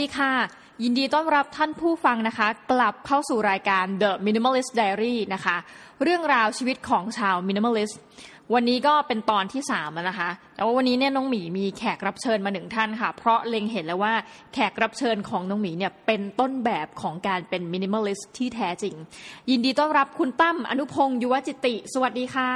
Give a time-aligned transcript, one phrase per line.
[0.00, 0.32] ดีค่ะ
[0.82, 5.56] ยินดีต้อนรับท่านผู้ฟังนะคะ กลับเข้าสู่รายการ The Minimalist Diary นะคะ
[6.02, 7.94] เรื่องราวชีวิตของชาว Minimalist
[8.54, 14.12] วันนี้ก็เป็นตอนที่สามแล้วนะคะ แต่ว่าวันนี้เนี่ยน้องหมีมีแขกรับเชิญมาหนึ่งท่านค่ะ เพราะเล็งเห็นแล้วว่า
[14.54, 18.94] แขกรับเชิญของน้องหมีเนี่ยเป็นต้นแบบของการเป็น Minimalist ที่แท้จริง
[19.50, 22.52] ยินดีต้อนรับคุณตั้มอนุพงศ์ยุวจิติ สวัสดีค่ะ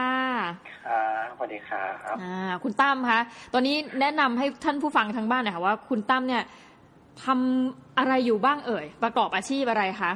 [0.86, 3.20] ครับสวัสดีครับอ่าคุณตั้มคะ
[3.52, 6.44] ตอนนี้แนะนำให้ท่านผู้ฟังทางบ้านหน่อยค่ะว่าคุณตั้มเนี่ย
[7.24, 10.12] ทำอะไรอยู่บ้างเอ่ย ประกอบอาชีพอะไรคะ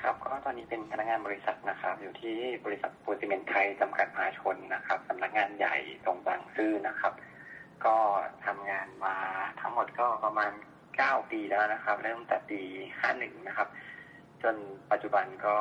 [0.00, 7.12] ครับก็ตอนนี้เป็นพนักงานบริษัทนะครับ อยู่ที่บริษัทปูนซีเมนต์ไทยจำกัดมหาชนนะครับสำนักงานใหญ่ตรงบางซื่อนะครับ
[7.84, 7.96] ก็
[8.46, 9.16] ทำงานมา
[9.60, 10.52] ทั้งหมดก็ประมาณ
[10.96, 12.60] เก้าปีแล้วนะครับ เริ่มแต่ปี
[12.98, 13.68] ห้าหนึ่งนะครับ
[14.42, 14.54] จน
[14.90, 15.56] ปัจจุบันก็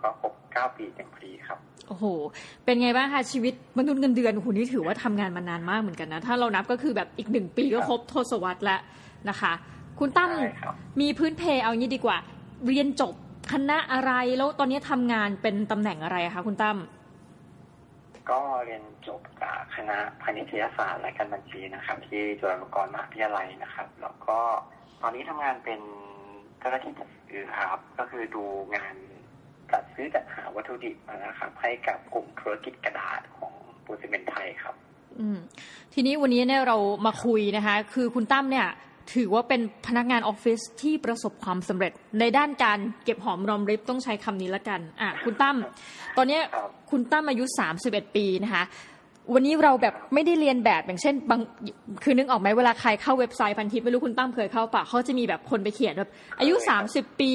[0.00, 1.58] ก็ครบเก้าปีเต็มพอดีครับ
[1.88, 2.04] โอ้โห
[2.64, 8.80] เป็นไงบ้างคะชีวิตมนุษย์เงินเดือนคุณนี่ถือว่าทำงานมานานมากเหมือนกันนะ ถ้าเรานับก็คือแบบอีกหนึ่งปีก็ครบทศวรรษแล้ว
[9.30, 9.52] นะคะ
[9.98, 12.16] คุณตั้มใช่ครับมีพื้นเพเอางี้ดีกว่า
[12.66, 13.14] เรียนจบ
[13.52, 16.78] คณะอะไรแล้วตอนนี้ทำงานเป็นตำแหน่งอะไรคะคุณตั้ม
[18.30, 24.38] ก็เรียนจบจากคณะพาณิชยศาสตร์และการบัญชีนะครับ ที่จุฬาลงกรณ์มหาวิทยาลัยนะครับ แล้วก็
[25.02, 25.80] ตอนนี้ทำงานเป็น
[26.58, 28.44] เจ้าหน้าที่จัดซื้อครับ ก็คือดู
[28.76, 28.94] งาน
[29.72, 34.74] จัดซื้อจัดหาวัตถุดิบนะครับ ให้กับกลุ่มธุรกิจกระดาษของปูนซีเมนต์ไทยครับ
[35.20, 35.38] อืม
[35.94, 38.68] ทีนี้วันนี้เนี่ยเรามาคุยนะคะ คือคุณตั้มเนี่ย
[39.14, 45.56] ถือว่าเป็นพนักงานออฟฟิศที่ประสบความสำเร็จ ในด้านการเก็บหอมรอมริบต้องใช้คำนี้ละกันอะคุณตั้ม
[46.16, 46.38] ตอนนี้
[46.90, 47.44] คุณตั้มอายุ
[47.80, 48.64] 31 ปีนะคะ
[49.34, 51.40] วันนี้เราแบบไม่ได้เรียนแบบอย่างเช่นบาง
[52.02, 56.10] คือนึกออกไหมเวลาใครเข้าเว็บไซต์พันทิปไม่รู้คุณตั้มเคยเข้าปะเขาจะมีแบบคนไปเขียนแบบ
[56.40, 56.54] อายุ
[56.88, 57.32] 30 ปี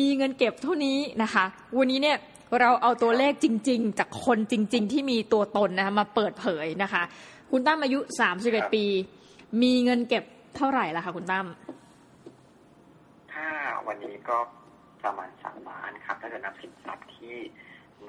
[0.00, 1.44] มีเงินเก็บเท่านี้นะคะ
[1.78, 2.16] วันนี้เนี่ย
[2.60, 7.02] เราเอาตัวเลขจริง ๆ จากคนจริง ๆ ที่มีตัวตนนะคะมาเปิดเผยนะคะ
[7.50, 7.98] คุณตั้มอายุ
[8.36, 8.84] 31 ปี
[9.62, 10.24] มีเงินเก็บ
[10.56, 11.46] เท่าไหร่ล่ะคะคุณตั้ม
[13.32, 13.46] ถ้า
[13.86, 14.38] วันนี้ก็
[15.02, 17.34] ประมาณสามล้านครับถ้าเกิดนับสินทรัพย์ที่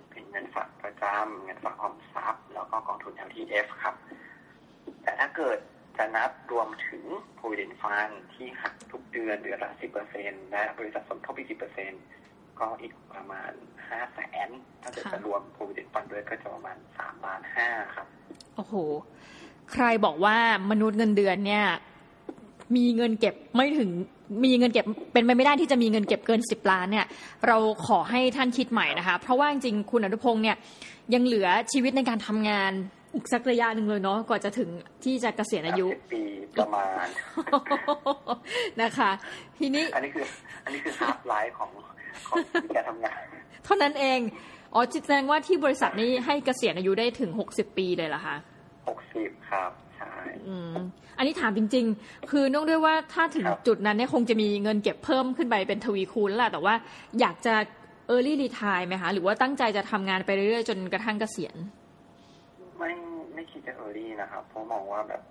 [0.10, 3.96] เป็นเงินฝากประจำเงินฝากออมทรัพย์ แล้วก็กองทุน LTF ครับ
[5.04, 5.58] แต่ถ้าเกิด
[5.98, 7.04] จะนับรวมถึง
[7.38, 11.92] Provident Fund ที่หักทุกเดือนเดือนละสิบเปอร์เซ็นและบริษัทสมทบอีกสิบเปอร์เซ็น
[12.60, 13.52] ก็อีกประมาณ
[13.90, 14.50] ห้าแสน
[14.82, 18.08] ถ้าเกิดค่ะจะรวม Provident Fund ด้วยก็จะประมาณสามล้านห้าครับ
[18.56, 18.74] โอ้โห
[19.72, 20.38] ใครบอกว่า
[20.72, 21.66] มนุษย์เงินเดือนเนี่ย
[22.76, 23.90] มีเงินเก็บไม่ถึง
[24.46, 27.06] มีเงินเก็บเป็นไปไม่ได้ที่จะมีเงินเก็บเกินสิบล้านเนี่ย
[27.48, 30.58] เราขอให้ท่านคิดใหม่นะคะ เพราะว่าจริงๆคุณอนุพงศ์เนี่ย
[31.14, 32.72] ยังเหลือชีวิตในการทำงาน
[33.16, 34.70] อีกสักระยะหนึ่งเลยเนาะกว่าจะถึง
[35.04, 36.22] ที่จะเกษียณอายุ30ปี
[36.60, 37.06] ประมาณ
[38.82, 39.12] นะคะ
[39.58, 40.26] ทีนี้อันนี้คือ
[40.64, 41.70] อันนี้คือ half life ของ
[42.28, 42.38] ของ
[42.78, 43.20] การทำงาน
[43.66, 44.20] เท่านั้นเอง
[44.74, 48.36] อ๋อแสดงว่าที่บริษัทนี้ให้เกษียณอายุได้ถึงหกสิบปีเลยเหรอคะ
[48.88, 49.91] หกสิบครับใช่
[50.48, 50.76] อืม
[51.18, 56.74] อันนี้ถามจริง ๆ คือเนื่องด้วยว่าถ้าถึงจุดนั้นเนี่ยคงจะมีเงินเก็บเพิ่มขึ้นไปเป็นทวีคูณแล้วล่ะแต่ว่า
[57.20, 57.54] อยากจะ
[58.14, 61.56] early retire ไหมคะ หรือว่าตั้งใจจะทำงานไปเรื่อยๆ จนกระทั่งเกษียณ
[62.78, 62.92] ไม่
[63.34, 65.22] ไม่คิดจะเออรี่นะครับเพราะมองว่าแบบ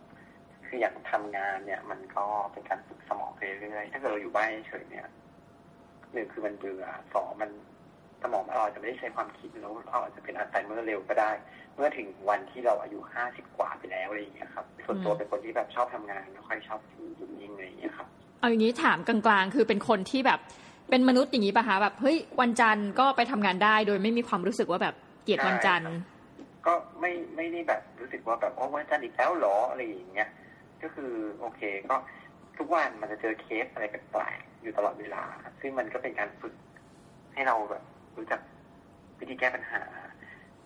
[0.66, 5.06] คืออยางทำงานเนี่ย มันก็เป็นการฝึกสมองไปเรื่อยๆถ้าเกิดเราอยู่บ้านเฉยเนี่ย
[6.12, 6.84] หนึ่งคือมันเบื่อ
[7.14, 7.50] สองมัน
[8.22, 11.30] สมองเราอาจจะไม่ได้ใช้ความคิดแล้วเราอาจจะเป็นอัลไซเมอร์เร็วก็ได้
[11.80, 16.80] มื่อถึงวันที่เราอายุห้าสิบกว่าไปแล้วอะไรอย่างเงี้ยครับส่วนตัวอืมเป็นคนที่แบบชอบทำงานไม่ค่อยชอบ
[17.16, 18.06] อยู่นิ่งๆอะไรอย่างเงี้ยครับ
[18.41, 20.41] เอาอย่างนี้ถามกลางๆ คือเป็นคนที่แบบ
[20.91, 25.94] เป็นมนุษย์อย่างนี้ป่ะคะแบบเฮ้ยวันจันทร์ก็ไปทำงานได้ โดยไม่มีความรู้สึกว่าแบบเกลียดวันจันทร์
[26.66, 30.28] ก็ไม่ไม่ได้แบบรู้สึกว่าแบบโอ้วันจันทร์อีกแล้วเหรออะไรอย่างเงี้ย
[30.82, 31.60] ก็คือโอเค
[31.91, 31.97] ก็
[32.58, 35.24] ทุกวันมันจะเจอเคสอะไรแปลกๆอยู่ตลอดเวลา
[35.60, 36.54] ซึ่งมันก็เป็นการฝึก
[37.34, 37.84] ให้เราแบบ
[38.16, 38.41] รู้จัก
[39.18, 39.82] วิธีแก้ปัญหา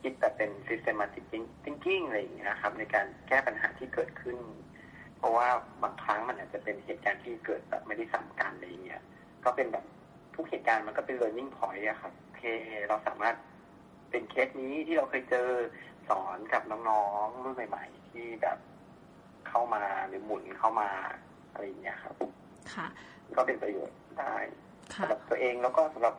[0.04, 1.24] คิดแบบเป็น systematic
[1.64, 4.38] thinking อะไรอย่างเงี้ยครับ ในการแก้ปัญหาที่เกิดขึ้น
[5.16, 5.48] เพราะว่า
[5.82, 9.02] บางครั้งมันอาจจะเป็นเหตุการณ์ที่เกิดแบบไม่ได้ซ้ำกันอะไรอย่างเงี้ย
[9.44, 9.84] ก็เป็นแบบ
[10.34, 12.42] ทุกเหตุการณ์มันก็เป็น learning point อะครับโอเค
[12.88, 13.36] เราสามารถ
[14.10, 15.48] เป็นเคสนี้ที่เราเคยเจอ
[16.08, 18.58] สอนกับน้องๆรุ่นใหม่ ๆ ที่แบบ
[19.48, 20.90] เข้ามาหรือหมุนเข้ามา
[21.50, 22.14] อะไรอย่างเงี้ยครับ
[22.74, 22.86] ค่ะ
[23.36, 24.36] ก็เป็นประโยชน์ได้
[24.94, 26.14] ค่ะสำหรับตัวเองแล้วก็สำหรับ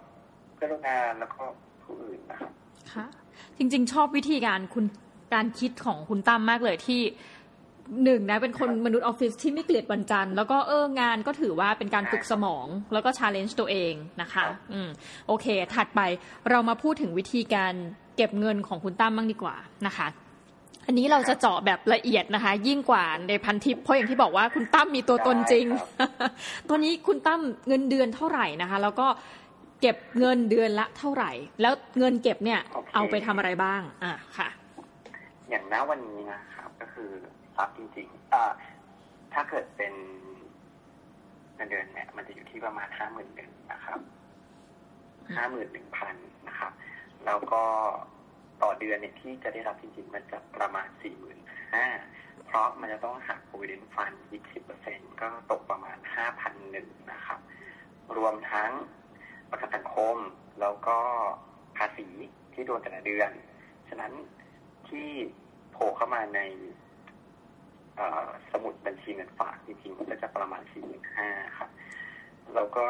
[0.54, 1.44] เพื่อนร่วมงานแล้วก็
[1.84, 2.52] ผู้อื่นนะครับ
[2.94, 3.06] ค่ะ
[3.58, 4.86] จริง ๆ ชอบวิธีการคุณ
[5.34, 7.02] การคิดของคุณตั้มมากเลยที่
[8.04, 14.44] หนึ่งนะเป็นคนมนุษย์ออฟฟิศที่ไม่เกลียดวันจันทร์แล้วก็เอองานก็ถือว่าเป็นการฝึกสมอง แล้วก็ challenge ตัวเองนะคะ
[14.74, 14.90] อืม
[15.28, 15.46] โอเค
[15.76, 16.02] ถัดไป
[16.50, 17.74] เรามาพูดถึงวิธีการ
[18.16, 19.56] เก็บเงินของคุณตั้มบ้างดีกว่า
[19.88, 20.08] นะคะ
[20.88, 25.66] อันนี้เราจะเจาะแบบละเอียดนะคะ ยิ่งกว่าในพันทิปเพราะอย่างที่บอกว่าคุณตั้มมีตัวตนจริง
[26.70, 29.08] ตอนนี้คุณตั้มเงินเดือนเท่าไหร่นะคะ แล้วก็
[29.86, 34.50] เก็บเงินเดือนละเท่าไหร่ แล้วเงินเก็บเนี่ยโอเคเอาไปทำอะไรบ้าง อะค่ะ
[35.50, 37.12] อย่างณวันนี้นะครับ ก็คือ
[37.56, 38.52] ทรัพย์จริงๆอ่า
[39.34, 39.94] ถ้าเกิดเป็น
[41.56, 44.00] เงินเดือนเนี่ยมันจะอยู่ที่ประมาณห้าหมื่นหนึ่งนะครับ
[45.36, 46.16] ห้าหมื่นหนึ่งพัน
[46.48, 46.72] นะครับ
[47.26, 47.64] แล้วก็
[48.62, 51.40] ต่อเดือนเนี่ยที่จะได้รับจริงๆมันจะประมาณสี่หมื่น
[51.74, 51.86] ห้า
[52.46, 57.40] เพราะมันจะต้องหัก provident fund อีกสิบเปอร์เซ็นก็ตกประมาณห้าพันหนึ่งนะครับ
[58.18, 58.72] รวมทั้ง
[59.52, 60.18] ประกันสังคม
[60.62, 60.98] แล้วก็
[61.78, 62.08] ภาษี
[62.54, 63.32] ที่โดนแต่ละเดือน
[63.90, 64.14] ฉะนั้น
[64.88, 65.08] ที่
[65.72, 66.42] โผล่เข้ามาใน
[68.52, 71.70] สมุดบัญชีเงินฝากจริงๆมันก็จะประมาณสี่หมื่นห้าครับ
[72.56, 72.86] แล้วก็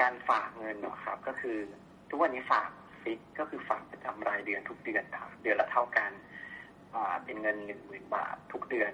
[0.00, 1.56] การฝากเงินเนาะครับ ก็คือ
[2.10, 2.70] ทุกวันนี้ฝาก
[3.02, 6.10] ฟิกก็คือฝากประจำรายเดือนทุกเดือนครับเดือนละเท่ากัน
[7.24, 8.92] เป็นเงินหนึ่งหมื่นบาททุกเดือน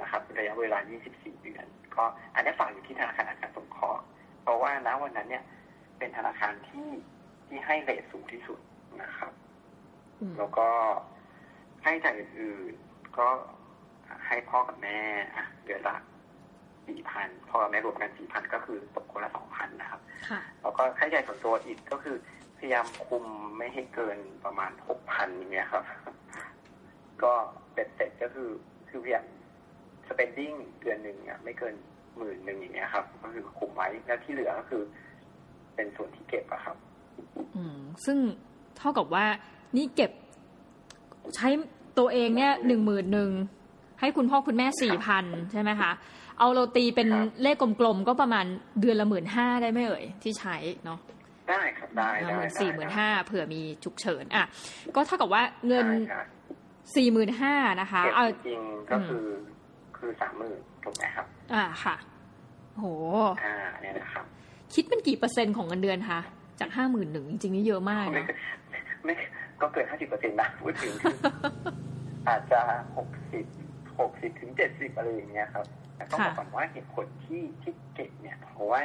[0.00, 0.78] นะครับ ระยะเวลา
[1.10, 1.64] 24 เดือน
[1.94, 2.04] ก็
[2.34, 4.02] อันนี้ฝากอยู่ที่ธนาคารอาคารสงเคราะห์
[4.42, 5.44] เพราะว่าณวันนั้นเนี่ย
[5.98, 6.88] เป็นธนาคารที่
[7.46, 8.58] ที่ให้เรทสูงที่สุด
[9.02, 9.32] นะครับ
[10.20, 10.68] อืมแล้วก็
[11.82, 13.28] ค่าใช้จ่ายอื่นๆก็
[14.26, 14.98] ให้พ่อกับแม่
[15.36, 15.96] อะเดือนละ
[16.86, 20.00] สี่พันพ่อกับแม่รวมกันสี่พันก็คือตกคนละสองพันนะครับ
[20.30, 22.16] ค่ะแล้วก็ค่าใช้จ่ายส่วนตัวอีกก็คือ
[22.58, 23.24] พยายามคุม
[23.56, 25.84] ไม่ให้เกินประมาณหกพันอย่างเงี้ยครับ
[27.22, 27.32] ก็
[27.72, 28.50] เป็ดเสร็จก็คือ
[28.88, 29.26] คือพยายาม
[30.08, 31.74] spending เดือนหนึ่งอะไม่เกิน
[32.16, 34.82] หมื่นหนึ่งอย่างเงี้ยครับ ก็คือคุมไว้แล้วที่เหลือก็คือ
[35.76, 36.76] เป็นส่วนที่เก็บอะครับ
[37.56, 38.18] อืม ซึ่ง
[38.78, 39.26] เท่ากับว่า
[39.76, 40.10] นี่เก็บ
[41.36, 41.48] ใช้
[41.98, 43.30] ตัวเองเนี่ยหนึ่งหมื่นหนึ่ง
[44.00, 45.90] ให้คุณพ่อคุณแม่สี่พันใช่ไหมคะ
[46.38, 48.46] เอาเราตีเป็นครับเลขกลมๆ ก็ประมาณ
[48.80, 50.98] เดือนละหมื่นห้าได้ไหมเอ่ย ที่ใช้เนาะ
[51.50, 54.44] ได้ครับได้หได้มื่นได้สี่หมื่นห้าเผื่อมีฉุกเฉินอะ
[54.94, 56.26] ก็เท่ากับว่าเงินได้ครับ
[56.96, 59.28] สี่หมื่นห้านะคะเก็บเอาจริงๆก็คืออ
[59.96, 61.96] คือสามหมื่นถูกไหมครับ อ่าค่ะ
[62.76, 62.86] โห
[63.44, 64.24] อ่าเนี่ยนะครับ
[64.74, 66.20] คิดเป็นกี่เปอร์เซ็นต์ของเงินเดือนคะ
[66.60, 68.36] จากห้าหมื่นหนึ่งจริงๆนี่เยอะมากไม่นะ
[69.04, 69.14] ไม่
[69.60, 70.94] ก็เกินห้าสิบเปอร์เซ็นต์นะพูดถึง
[72.28, 72.60] อาจจะ
[72.96, 73.46] หกสิบ
[73.98, 75.66] หกสิบถึงเจ็ดสิบอะไรอย่างเงี้ยครับ
[75.96, 78.82] แต่ต้องบอกก่อนว่าเหตุผลที่ที่เก็บเนี่ยเพราะว่า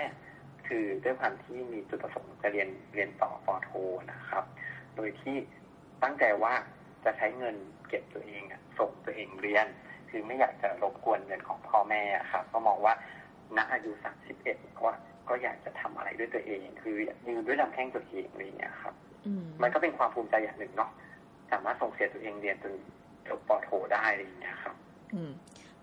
[0.67, 3.69] คือด้วยความที่มีจุดประสงค์จะเรียนเรียนต่อปอโท
[4.11, 4.43] นะครับ
[4.95, 5.35] โดยที่
[6.03, 6.53] ตั้งใจว่า
[7.05, 7.55] จะใช้เงิน
[7.89, 9.65] เก็บตัวเองอะส่งตัวเองเรียน
[10.09, 12.93] คือไม่อยากจะรบกวนเงินของพ่อแม่อะครับ ก็มองว่า
[13.57, 14.95] ณอายุสามสิบเอ็ดว่า
[15.29, 16.95] ก็อยากจะทำอะไรด้วยตัวเอง คือ
[17.27, 18.93] ยืนด้วยลำแข้งตัวเองอะไรอย่างเงี้ยครับ
[19.25, 20.91] อืมมันก็เป็นความภูมิใจอย่างหนึ่งเนาะ
[21.51, 22.73] สามารถส่งเสียตัวเองเรียนจน
[23.27, 24.75] จบปอโทได้อะไรอย่างเงี้ยครับ
[25.13, 25.31] อืม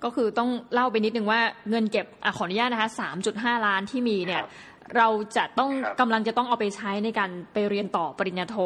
[0.05, 1.41] ก็คือต้องเล่าไปนิดนึงว่า
[1.71, 4.51] เงินเก็บอะขออนุญาตนะคะสามจุดห้าล้านที่มีเนี่ยครับ
[4.97, 8.57] เราจะต้องครับกำลังจะต้องเอาไปใช้ในการไปเรียนต่อปริญญาโท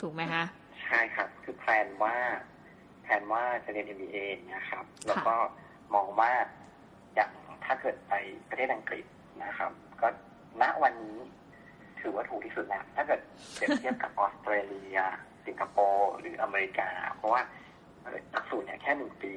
[0.00, 0.44] ถูกไหมคะ
[0.84, 2.14] ใช่ครับ คือแพลนว่า
[3.02, 5.34] แพลนว่าจะเรียน MBA อย่างเงี้ยครับ แล้วก็
[5.94, 6.30] มองว่า
[7.14, 7.30] อย่าง
[7.64, 8.12] ถ้าเกิดไป
[8.48, 9.04] ประเทศอังกฤษ
[9.44, 10.08] นะครับ ก็
[10.62, 11.18] ณวันนี้
[12.00, 13.20] ถือว่าถูกที่สุดแล้ว ถ้าเกิด
[13.54, 14.98] เปรียบเทียบกับออสเตรเลีย
[15.46, 17.42] สิงคโปร์หรืออเมริกา เพราะว่า
[18.02, 19.34] เอ่อหลักสูตรเนี่ยแค่หนึ่งปี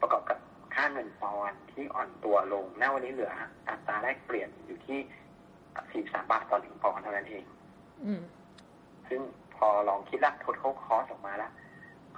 [0.00, 0.38] ประกอบกับ
[0.74, 3.32] ค่าเงินปอนด์ที่อ่อนตัวลงณวันนี้เหลือ
[3.68, 4.98] อัตราแลกเปลี่ยนอยู่ที่
[5.90, 7.44] สี่สามบาทต่อหนึ่งปอนด์เท่านั้นเอง
[8.04, 8.22] อืม
[9.08, 9.20] ซึ่ง
[9.56, 11.52] พอลองคิดละ total cost ออกมาแล้ว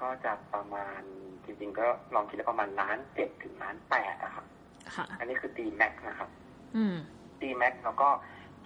[0.01, 1.01] ก็จะประมาณ
[1.45, 4.45] จริงๆ ก็ลองคิดแล้วประมาณล้านเจ็ดถึงล้านแปดอะครับ
[4.97, 6.29] ค่ะอันนี้คือตีแม็กนะครับ
[6.77, 6.97] อืม
[7.41, 8.09] ตีแม็กแล้วก็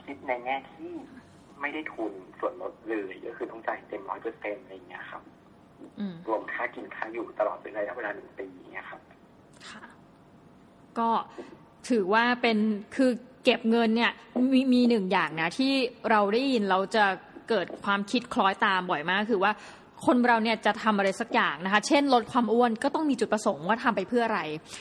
[0.04, 0.92] คิดในแง่ที่
[1.60, 5.22] ไม่ได้ทุนส่วนลดเลยก็คือต้องจ่ายเต็มร้อยเปอร์เซ็นต์อะไรอย่างเงี้ยครับ
[5.98, 9.00] อืมรวมค่ากินค่าอยู่ตลอดเป็นระยะเวลาหนึ่งปีอย่างเงี้ยครับ
[9.70, 9.84] ค่ะ
[10.98, 11.10] ก็
[11.88, 12.58] ถือว่าเป็น
[12.96, 13.10] คือ
[13.44, 14.12] เก็บเงินเนี่ย
[14.52, 15.72] มีมีหนึ่งอย่างนะที่
[16.10, 17.04] เราได้ยินเราจะ
[17.48, 19.52] เกิดความคิดคล้อยตามบ่อยมาก คือว่า
[20.06, 24.40] คนเราเนี่ยจะทำอะไรสักอย่างนะคะ เช่นลดความอ้วนก็ต้องมีจุดประสงค์ว่าทำไปเพื่ออะไร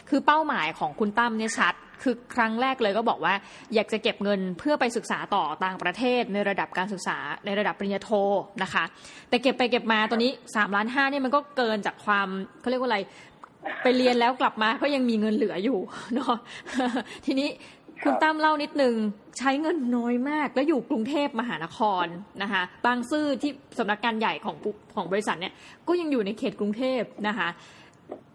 [0.10, 3.34] คือเป้าหมายของคุณตั้มเนี่ยชัด คือครั้งแรกเลยก็บอกว่า
[3.74, 8.12] อยากจะเก็บเงินเพื่อไปศึกษาต่อต่างประเทศในระดับการศึกษาในระดับปริญญาโท
[8.64, 8.84] นะคะ
[9.30, 12.28] แต่เก็บไปเก็บมาตอนนี้สามล้านห้าเนี่ยมันก็เกินจากความ
[12.62, 13.00] เขาเรียกว่าอะไร
[13.84, 15.80] ไปเรียนแล้วกลับมาก็ยังมีเงินเหลืออยู่
[16.16, 16.36] เนาะ
[17.26, 17.50] ทีนี้
[18.04, 18.96] คุณครับตั้มเล่านิดนึง
[19.40, 22.06] ใช้เงินน้อยมาก แล้วอยู่กรุงเทพมหานคร
[22.44, 25.54] นะคะ บางซื่อที่สำนักงานใหญ่ของปุ๊ของบริษัทเนี่ย
[25.88, 27.50] ก็ยังอยู่ในเขตกรุงเทพนะคะ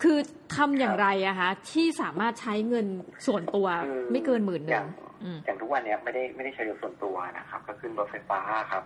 [0.03, 0.19] คือ
[0.57, 2.87] ทำอย่างไรอะคะที่สามารถใช้เงิน
[3.27, 8.41] ส่วนตัวคือไม่เกินหมื่นหอนึ่ย่างงอืมอย่างทุกวันเนี้ยไม่ได้ไม่ได้ใช้รถส่วนตัวนะครับ ก็ขึ้นรถไฟฟ้า
[8.71, 8.83] ครับ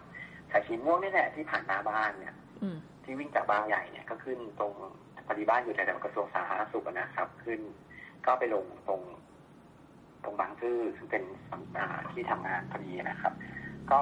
[0.50, 4.72] สายสีม่วงนี่แหละที่ผ่านหน้าบ้านเนี่ยอืมที่วิ่งจากบางใหญ่เนี่ยก็ขึ้นตรง
[5.28, 7.60] ปฏิบ้านอยู่แถวๆกระทรวงสาธารณสุขนะครับ ขึ้น
[8.26, 9.00] ก็ไปลงตรง
[10.24, 11.24] ตรงบางซื่อซึ่งเป็น
[11.78, 13.32] อ่าที่ทำงานพอดีนะครับ
[13.90, 14.00] ก็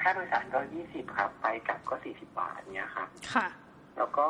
[0.00, 3.46] ค่าโดยสารก็ยี่สิบครับไปกลับก็สี่สิบาทเนี่ยครับค่ะ
[3.98, 4.28] แล้วก็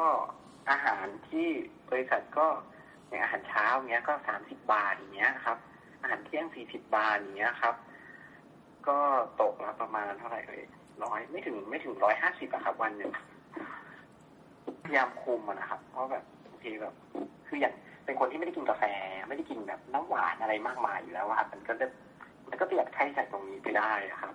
[0.71, 1.49] อาหารที่
[1.91, 2.47] บริษัทก็
[3.09, 5.59] อย่างอาหารเช้าเนี้ยก็สามสิบบาทอย่างเงี้ยครับ
[6.03, 7.75] อาหารเที่ยงสี่สิบบาทอย่างเงี้ยครับ
[8.89, 8.99] ก็
[9.43, 10.63] ตกละประมาณเท่าไหร่เลย
[11.05, 13.11] ร้อยไม่ถึงไม่ถึงร้อยห้าสิบอะครับ วันหนึ่ง
[14.85, 16.95] พยายามคุมอะนะครับ เพราะแบบบางทีแบบ
[17.47, 17.75] คืออย่าง
[18.09, 18.85] เป็นคนที่ไม่ได้กินกาแฟ
[19.29, 21.87] ไม่ได้กินแบบน้ำหวานอะไรมากมายอยู่แล้วอะมันก็จะ
[22.49, 24.35] มันก็ประหยัดค่าใช้จ่ายตรงนี้ไปได้อะครับ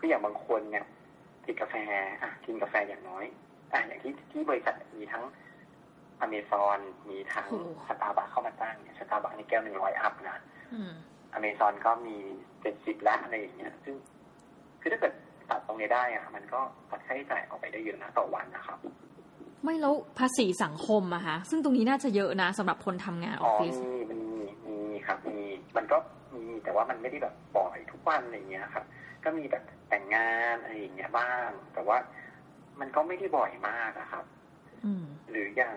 [0.00, 0.84] ก็อย่างบางคนเนี่ย
[1.46, 1.74] ติดกาแฟ
[2.22, 3.24] อะกินกาแฟอย่างน้อย
[3.72, 5.24] อะอย่างที่ที่บริษัทมีทั้ง
[6.20, 6.78] อเมซอน
[7.10, 10.38] มีทั้งโอ้สตาร์บัคเข้ามาตั้งเนี่ยสตาร์บัคนี่แก้วหนึ่งร้อย up นะ
[10.72, 10.92] อืม
[11.32, 12.16] อเมซอนก็มี
[12.62, 13.94] เจ็ดสิบละอะไรอย่างเงี้ย ซึ่ง
[14.80, 15.12] คือถ้าเกิด
[15.50, 16.60] ตัดตรงนี้ได้อะมันก็
[16.90, 18.78] ตัดค่าใช้จ่ายออกไปได้เยอะนะต่อวันนะครับ
[19.64, 24.22] ไม่แล้วภาษีสังคมอะคะซึ่งตรงนี้น่าจะเยอะนะสำหรับคนทำงานออ๋ออฟฟิศมีมี
[24.68, 25.38] มีครับมี
[25.76, 25.96] มันก็
[26.34, 28.84] มีแต่ว่ามันไม่ได้แบบบ่อยทุกวันอะไรอย่างเงี้ยครับ
[29.24, 31.98] ก็มีแบบแต่งงานอะไรอย่างเงี้ยบ้าง แต่ว่า
[32.80, 34.24] มันก็ไม่ได้บ่อยมากอะครับ
[34.84, 35.76] อืมหรืออย่าง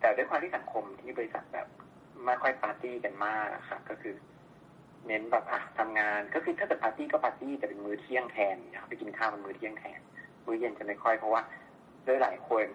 [0.00, 1.66] แต่ด้วยความที่สังคมที่บริษัทแบบ
[2.24, 4.14] ไม่ค่อยปาร์ตี้กันมากอะครับก็คือ
[5.06, 10.00] เน้นแบบอะทำงานก็คือถ้าเกิดปาร์ตี้ก็ปาร์ตี้แต่เป็นมื้อเที่ยงแทนนะครับไปกินข้าวเป็นมื้อเที่ยงแทน
[10.46, 11.42] มื้อเย็นจะไม่ค่อยเพราะว่า
[12.06, 12.66] ด้วยหลายคน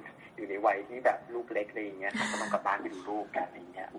[0.42, 3.90] อยู่ในวัยที่แบบลูกเล็กอะไรอย่างเงี้ยครับก็ต้องกลับบ้านไปดูลูกกันอะไรอย่างเงี้ย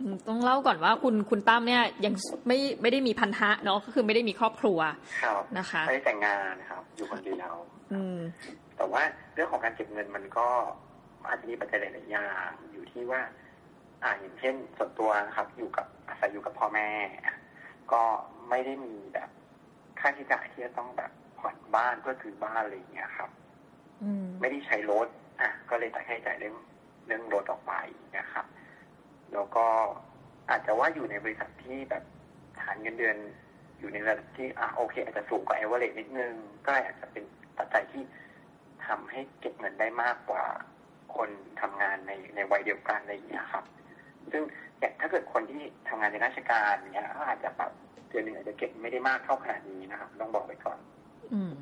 [0.00, 2.14] อืมต้องเล่าก่อนว่าคุณคุณตั้มเนี่ยยัง
[2.46, 4.78] ไม่ไม่ได้มีพันธะเนาะก็คือไม่ได้มีครอบครัว
[5.22, 7.54] ครับนะคะไม่ได้แต่งงานนะครับ อยู่คนเดียว
[7.92, 8.18] อืม
[8.76, 9.02] แต่ว่า
[9.34, 10.48] เรื่องของการเก็บเงินมันก็
[11.28, 13.20] อาจจะมีปัจจัยหลายๆอย่างอยู่ที่ว่า
[14.02, 16.88] อ่าอย่างเช่นส่วนตัวนะครับอยู่กับอาศัยอยู่กับพ่อแม่
[17.92, 18.02] ก็
[18.50, 19.28] ไม่ได้มีแบบ
[20.00, 23.30] ค่าใช้จ่ายที่จะต้องแบบผ่อนบ้านเพื่อซื้อบ้านอะไรอย่างเงี้ยครับ
[24.02, 25.08] อืมไม่ได้ใช้รถ
[25.40, 26.56] อะก็เลยตัดค่าใช้จ่ายเรื่อง
[27.06, 27.72] เรื่องรถออกไป
[28.18, 28.46] นะครับ
[29.32, 29.66] แล้วก็
[30.50, 32.02] อาจจะว่าอยู่ในบริษัทที่แบบ
[32.60, 33.16] ฐานเงินเดือน
[33.78, 36.32] อยู่ในระดับที่อะโอเค อาจจะสูงกว่าเอเวอเรสนิดนึง
[36.66, 37.24] ก็อาจจะเป็น
[37.58, 38.02] ปัจจัยที่
[38.86, 40.44] ทำให้เก็บเงินได้มากกว่า
[41.16, 41.28] คน
[41.60, 43.64] ทำงานในในวัยเดียวกันอะไรอย่างเงี้ยครับ
[44.32, 44.42] ซึ่ง
[44.78, 47.72] อย่างถ้าเกิดคนที่ทำงานในราชการเนี้ยก็อาจจะแบบ
[48.08, 50.78] เดือนหนึ่งอาจจะเก็บไม่ได้มากเท่าขนาดนี้นะครับ ต้องบอกไปก่อน
[51.34, 51.52] อืม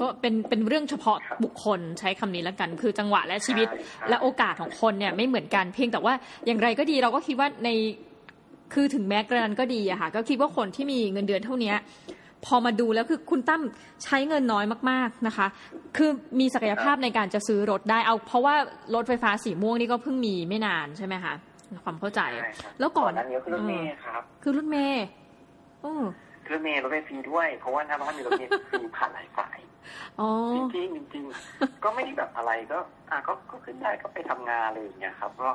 [0.00, 6.14] ก็เป็นเป็นเรื่องเฉพาะครับบุคคลใช้คำนี้แล้วกัน คือจังหวะและชีวิตใช่ใช่และโอกาสของคนเนี่ยไม่เหมือนกันเพียงแต่ว่า
[6.46, 7.68] อย่างไรก็ดีเราก็คิดว่าใน
[8.74, 11.76] คือถึงแม้กระนั้นก็ดีอะค่ะก็คิดว่าคนที่มีเงินเดือนเท่าเนี้ย
[12.46, 13.62] พอมาดูแล้วคือคุณตั้ม
[14.04, 15.46] ใช้เงินน้อยมากๆนะคะ
[15.96, 18.54] คือมีศักยภาพในการจะซื้อรถได้เอาเพราะว่า
[18.94, 21.34] รถไฟฟ้าสีม่วงนี่ก็เพิ่งมีไม่นานใช่ไหมคะ
[21.84, 25.04] ความเข้าใจใช่ครับแล้วก่อนหน้านี้ก็คือรถเมล์ครับคือรถเมล์
[25.80, 25.92] โอ้
[26.50, 29.71] รถเมล์รถไฟฟรีด้วย เพราะว่าหน้าบ้านมีรถเมล์ฟรีผ่านหลายสายอ๋อ
[30.54, 32.78] จริงๆจริงๆก็ไม่ได้แบบอะไรก็
[33.10, 35.50] อะก็ก็ขึ้นได้ก็ไปทำงานอะไรอย่างเงี้ยครับ ก็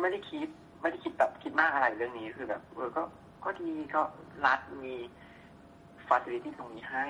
[0.00, 0.48] ไม่ได้คิด
[0.80, 3.02] ไม่ได้คิดแบบคิดมากอะไรเรื่องนี้คือแบบเออก็
[3.44, 4.02] ก็ดีก็
[4.46, 4.94] รัฐมี
[6.08, 7.06] ฟ a ซิลิตี้ตรงนี้ให้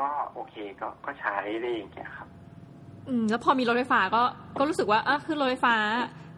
[0.00, 2.28] ก็โอเคก็ก็ใช้อะไรอย่างเงี้ยครับ
[3.08, 4.22] อืม แล้วพอมีรถไฟฟ้าก็
[4.58, 5.76] ก็รู้สึกว่าอะคือรถไฟฟ้า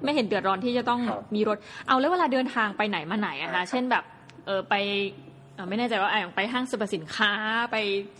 [0.04, 4.04] ไม่เห็นเดือดร้อนที่จะต้องครับมีรถ เอาแล้วเวลาเดินทางไปไหนมาไหนอะใช่ครัคะบเช่นแบบ
[4.46, 5.27] เออไปเออ
[5.68, 7.32] ไม่แน่ใจว่าอะอย่างไปห้างสรรพสินค้า
[7.72, 7.76] ไป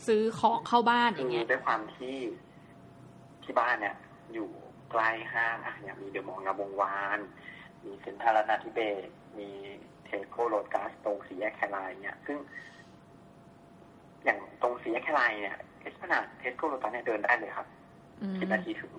[0.07, 2.16] ซื้อของเข้าบ้านอย่างเงี้ยด้วยความที่
[3.45, 3.97] ที่บ้านเนี่ย
[4.35, 4.49] อยู่
[4.90, 7.18] ใกล้ห้างอะอย่างมีเดอะมอลล์งามวงวาน
[7.85, 9.50] มีเซ็นทรัลรัตนาธิเบศร์มี
[10.04, 12.37] เทสโก้โลตัสตรงสี่แยกแครายเนี่ย ซึ่ง
[14.25, 17.66] อย่างตรงสี่แยกแครายเนี่ยเอสพลานาดเทสโก้โลตัสเนี่ยเดินได้เลยครับ
[18.40, 18.92] สิบนาทีถึง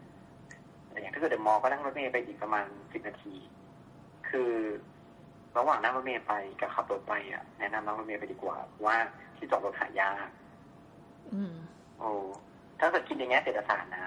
[0.89, 3.36] แต่อย่างถ้าเกิดเดอะมอลล์ก็นั่งรถเมล์ไปอีกประมาณสิบนาที
[4.29, 4.51] คือ
[5.58, 8.98] ระหว่างนั่งรถเมล์ไปกับขับรถไปอะแนะนำนั่งรถเมล์ไปดีกว่าเพราะว่า
[9.38, 10.27] ที่จอดรถหายาก
[11.34, 11.56] อืม
[12.00, 12.10] โอ้
[12.79, 14.06] ถ้าเกิดคิดอย่างเงี้ยเศรษฐศาสตร์นะ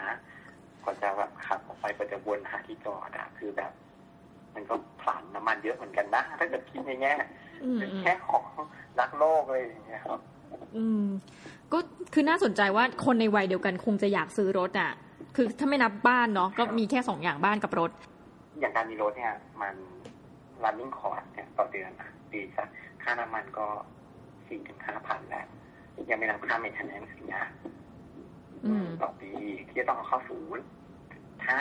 [0.85, 3.73] กว่าจะแบบขับออกไปกว่าจะวนหาที่จอดอะคือแบบ
[4.55, 7.15] มันก็ผลาญน้ำมันเยอะเหมือนกันนะถ้าเกิดคิดในแง่
[7.65, 8.45] อืมเป็นอืมแค่ของ
[8.99, 10.21] รักโลกเลยอย่างเงี้ยครับ
[10.77, 11.07] อืม
[11.73, 11.79] ก็
[12.15, 14.93] คือน่าสนใจว่าคนในวัยเดียวกันคงจะอยากซื้อรถอะ
[15.37, 17.91] คือถ้าไม่นับบ้านเนาะก็มีแค่สองอย่างบ้านกับรถ
[18.61, 19.75] อย่างการมีรถเนี่ย มัน
[20.65, 22.69] running cost เนี่ยต่อเดือนอะปีสัก
[23.03, 23.67] ค่าน้ำมันก็
[24.47, 25.47] สี่ถึงห้าพันแล้ว
[26.11, 27.45] ยังไม่นับค่า maintenance อีกนะ
[28.67, 29.31] อืมต่อปี
[29.69, 30.65] ที่จะต้องเอาเข้าศูนย์
[31.45, 31.59] ถ้า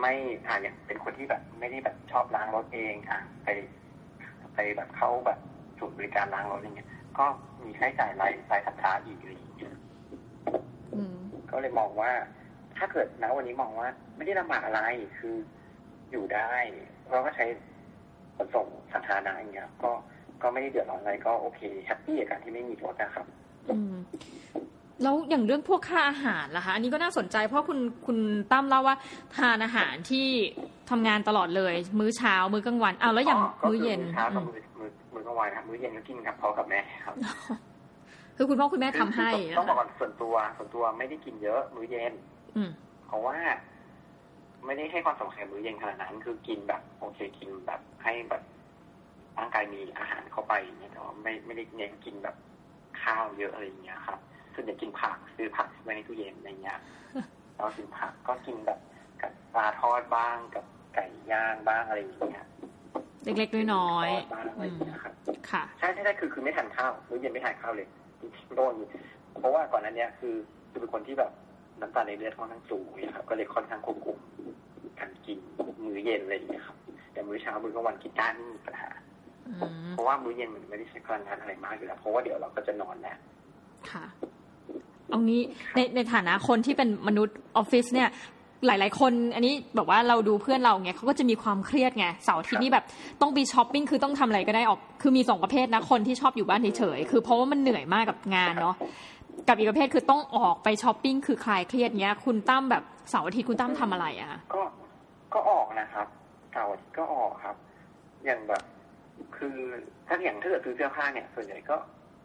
[0.00, 0.12] ไม่
[0.46, 3.48] อ่าอย่างเป็นคนที่แบบ ไม่ได้แบบชอบล้างรถเองอะไป
[4.54, 5.38] ไปแบบเข้าแบบ
[5.78, 7.24] ศูนย์บริการล้างรถอย่างเงี้ย ก็
[7.64, 9.74] มีค่าใช้จ่ายรายรายสัปดาห์อีกอะไรอย่างเงี้ย
[10.94, 11.16] อืม
[11.50, 12.10] ก็เลยมองว่า
[12.76, 14.80] ถ้าเกิดนะวันนี้มองว่า ไม่ได้ลำบากอะไร
[15.18, 15.36] คือ
[16.12, 16.52] อยู่ได้
[17.10, 17.44] เราก็ใช้
[18.36, 19.90] ขนส่งสาธารณะอย่างเงี้ยก็
[20.42, 23.26] ก็ไม่ได้เดือดร้อนอะไรก็โอเคแฮปปี้กับการที่ไม่มีรถนะครับ
[23.70, 23.94] อืม
[25.02, 28.18] แล้วอย่างเรื่องพวกค่าอาหารล่ะคะอันนี้ก็น่าสนใจเพราะคุณคุณ
[28.52, 28.96] ตั้มเล่าว่า
[29.36, 30.26] ทานอาหารที่
[30.90, 37.14] ทำงานตลอดเลย มื้อเช้า มื้อกลางวันอ้าวแล้วอย่างก็มื้อเย็นก็คือมื้อเช้ากับอืมมื้อมื้อมื้อกลางวันครับมื้อเย็นก็กินกับพ่อกับแม่ครับ
[38.36, 42.12] คือคุณพ่อคุณแม่ทำให้คือต้องบอกก่อนส่วนตัว ส่วนตัวไม่ได้กินเยอะ มื้อเย็น
[42.56, 42.70] อืม
[43.06, 43.36] เพราะว่า
[44.66, 48.42] ไม่ได้ให้ความสำคัญมื้อเย็นขนาดนั้น คือกินแบบโอเคกินแบบให้แบบ
[49.38, 52.36] ร่างกายมีอาหารเข้าไปอย่างเงี้ยแต่ว่าไม่ไม่ได้เน้นกินแบบ
[53.02, 54.18] ข้าวเยอะอะไรอย่างเงี้ยครับ
[54.54, 56.78] ส่วนใหญ่กินผักซื้อผักไว้ในตู้เย็นอะไรเงี้ย
[57.54, 58.78] แล้วกินผักก็กินแบบ
[59.20, 60.64] กับปลาทอดบ้างกับ
[60.94, 62.46] ไก่ย่างบ้างอะไรอย่างเงี้ย
[63.24, 67.88] เล็กๆน้อยทอดบ้างอะไรอย่างเงี้ยครับๆค่ะใช่ใช่ใช่คือคือไม่ทานข้าวมื้อเย็นไม่ทานข้าวเลย
[68.56, 68.74] โดน
[69.38, 70.34] เพราะว่าก่อนหนั้นเนี้ยคือ
[70.70, 71.32] คือเป็นคนที่แบบ
[71.80, 74.18] น้ำตาลในเลือดค่อนข้างสูงเนี่ยครับก็เลยค่อนข้างควบคุม
[75.22, 75.38] การกิน
[75.84, 76.76] มื้อเย็นอะไรอย่างเงี้ยครับ
[77.12, 78.90] แต่มื้อเช้ามื้อกลางวันกินได้ไม่มีปัญหา
[79.46, 83.16] อืมเพราะว่ามื้อเย็นมันไม่ได้ใช้พลังงานอะไรมากอยู่แล้วเพราะว่าเดี๋ยวเราก็จะนอนแล้ว
[83.90, 84.04] ค่ะ
[85.10, 85.42] เอางี้
[85.76, 88.08] ในในฐานะคนที่เป็นมนุษย์ออฟฟิศเนี่ย
[88.66, 92.84] หลาย ๆ คน อันนี้แบบว่าเราดูเพื่อนเราเงี้ยเขาก็จะมีความเครียดไงเสาร์อาทิตย์นี่แบบ
[93.20, 98.76] ต้องไปช้อปปิ้งคือต้องทำอะไรก็ได้ออก คือมีสองประเภทนะคนที่ชอบอยู่บ้านเฉยๆคือเพราะว่ามันเหนื่อยมากกับงานเนาะ
[99.48, 104.62] กับอีกประเภทคือต้องออกไปช้อปปิ้งคือคลายเครียดเงี้ย คุณตั้มแบบเสาร์อาทิตย์คุณตั้มทำอะไรอะคะก็
[105.34, 106.06] ก็ออกนะครับ
[106.52, 107.56] เสาร์อาทิตย์ก็ออกครับ
[108.24, 108.62] อย่างแบบ
[109.36, 109.58] คือ
[110.06, 111.76] ถ้าอย่างถ้าเกิดซื้อเสื้อผ้าเนี่ย ส่วนใหญ่ก็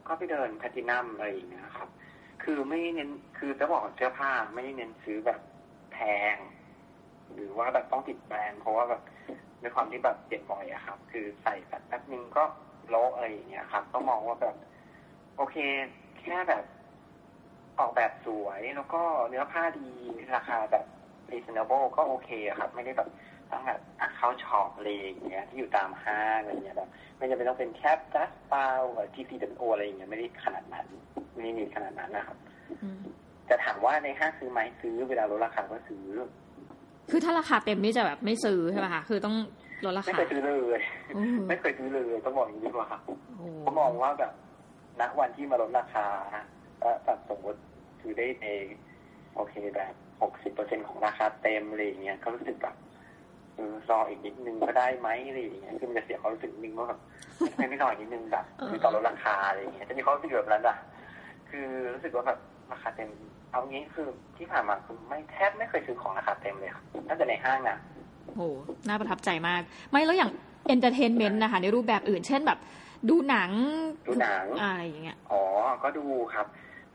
[0.08, 1.90] ก็ไปเดินแพลตินัมอะไรอย่างเงี้ยครับ
[2.44, 5.40] คือไม่เน้นคือจะบอกว่าเสื้อผ้าไม่ได้เน้นซื้อแบบ
[5.94, 5.98] แพ
[6.34, 6.36] ง
[7.34, 9.02] หรือว่าแบบต้องติดแบรนด์เพราะว่าแบบ
[9.62, 12.44] ในความที่แบบเปลี่ยนบ่อยอะครับ คือใส่แบบแป๊บนึงก็
[12.90, 14.56] โลอะไรอย่างเงี้ยครับ ก็มองว่าแบบ
[15.38, 15.56] โอเค
[16.20, 16.64] แค่แบบ
[17.80, 19.90] ออกแบบสวยแล้วก็เนื้อผ้าดี
[20.36, 20.86] ราคาแบบ
[21.32, 23.10] reasonable ก็โอเคอะครับ ไม่ได้แบบ
[23.52, 28.82] ต้องแบบอะเข้า shop อะไรอย่างเงี้ยที่อยู่ตามห้างอะไรเงี้ยแบบไม่จำเป็นต้องเป็นแคปจัสปาว
[29.14, 30.86] ทีซีดันโออะไรอย่างเงี้ยไม่ได้ขนาดนั้น
[31.34, 32.38] ไม่ได้มีขนาดนั้นนะครับ
[32.84, 33.00] อืม
[33.50, 36.06] จะถามว่าในห้างซื้อไหมซื้อเวลาลดราคาก็ซื้อ
[37.12, 39.36] คือถ้าราคาเต็มนี่จะแบบไม่ซื้อใช่ไหมคะคือต้อง
[39.86, 40.82] ลดราคาไม่เคยซื้อเลย
[41.16, 42.90] อืมไม่เคยซื้อเลยต้องบอกอย่างนี้ดีกว่า
[43.38, 44.32] โอ้ผมมองว่าแบบ
[45.00, 46.06] ณวันที่มาลดราคา
[46.84, 47.60] ก็แบบสมมติ
[48.02, 48.48] ซื้อได้ใน
[49.36, 52.76] โอเคแบบ หกสิบเปอร์เซ็นของราคาเต็มอะไรอย่างเงี้ยก็รู้สึกแบบ
[53.56, 57.00] เออรออีกนิดนึงก็ได้ไหมอะไรอย่างเงี้ยคือมันจะเสียความรู้สึกนึงว่าแบบ
[57.52, 60.78] ทำไมไม่รออีกนิดนึงแบบคือต่อลดราคาอะไรอย่างเงี้ยจะมีความรู้สึกแบบนั้นอะ
[61.50, 62.40] คือรู้สึกว่าแบบ
[62.72, 63.10] ราคาเต็ม
[63.52, 67.78] เอางี้คือที่ผ่านมาคือไม่แทบไม่เคยซื้อของราคาเต็มเลยครับน่าจะในห้างนะ
[68.36, 68.42] โห
[68.88, 70.32] น่าประทับใจมาก ไม่แล้วอย่าง
[70.68, 72.60] entertainment นะคะ ในรูปแบบอื่น เช่นแบบ
[73.10, 73.52] ดูหนัง
[74.08, 75.42] ดูหนังอะไรอย่างเงี้ย อ๋อ
[75.84, 76.46] ก็ดูครับ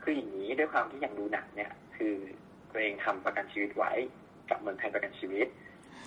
[0.01, 2.13] คืออย่างนี้ด้วยความที่อย่างดูหนังเนี่ย คือ
[2.73, 3.91] ตัวเองทำประกันชีวิตไว้
[4.49, 5.47] กับเมืองไทยประกันชีวิต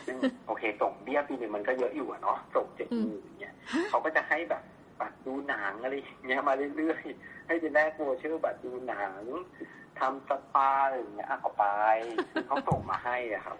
[0.06, 4.62] ซึ่งโอเคส่งเบี้ยปีหนึ่งมันก็เยอะอยู่อะเนาะส่งเจ็ดหมื่นเนี่ยฮะเขาก็จะให้แบบ
[5.00, 9.12] บัตรดูหนังอะไรอย่างเงี้ยมาเรื่อยๆให้เป็นแลก voucher บัตรดูหนัง
[9.98, 11.64] ทำสปาอะไรอย่างเงี้ยอะเอาไป
[12.32, 13.56] คือเขาส่งมาให้อะครับ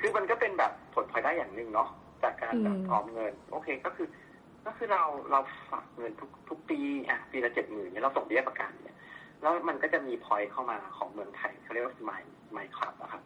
[0.00, 1.88] คือมันก็เป็นแบบผลพลอยได้อย่างหนึ่งเนาะ
[2.22, 4.08] จากการแบบอืมออมเงิน โอเคก็คือ
[4.66, 8.96] ก็คือเราเราฝากเงินทุกทุกปีอะปีละเจ็ดหมื่นเนี่ยเราส่งเบี้ยประกันเนี่ย
[9.40, 13.22] แล้วมันก็จะมี point เข้ามาของเมืองไทยเขาเรียกว่า Smile Smile Club อะครับ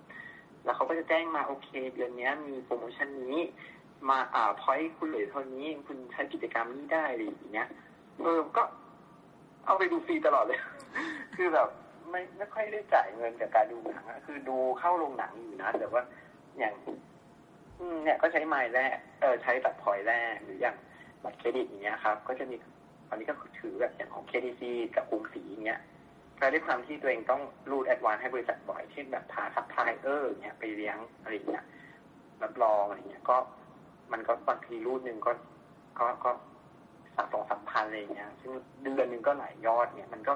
[0.64, 3.38] แล้วเขาก็จะแจ้งมาโอเค เดือนนี้มีโปรโมชั่นนี้
[4.08, 7.68] มาอ่า point คุณเหลือเท่านี้ คุณใช้กิจกรรมนี้ได้อะไรอย่างเงี้ย
[8.22, 8.62] เออก็
[9.66, 10.60] เอาไปดูฟรีตลอดเลย
[11.36, 11.68] คือแบบ
[12.10, 16.02] ไม่ไม่ค่อยได้จ่ายเงินกับการดูหนังอะคือดูเข้าโรงหนังอยู่นะ แต่ว่า
[16.58, 16.74] อย่าง
[18.04, 20.76] เนี่ยก็ใช้ไมล์แลกเออใช้บัตร point แลกหรืออย่าง
[21.24, 22.56] บัตรเครดิตอย่างเงี้ยครับ ก็จะมี
[23.08, 24.62] อันนี้ก็ถือแบบอย่างของ KTC
[24.96, 25.80] กับกรุงศรีอย่างเงี้ย
[26.38, 31.64] แต่ด้วยความที่ตัวเองต้องรูด advance ให้บริษัทบ่อยเช่นแบบพาซัพพลายเออร์เงี้ยไปเลี้ยงอะไรเงี้ย
[32.42, 33.36] รับรองอะไรเงี้ยก็
[34.12, 35.32] มันก็บางทีรูดหนึ่งก็
[35.98, 36.30] ก็ก็
[37.16, 40.34] สามสองสามพันอะไรเงี้ยซึ่งเดือนหนึ่งก็หลายยอดเนี่ย มันก็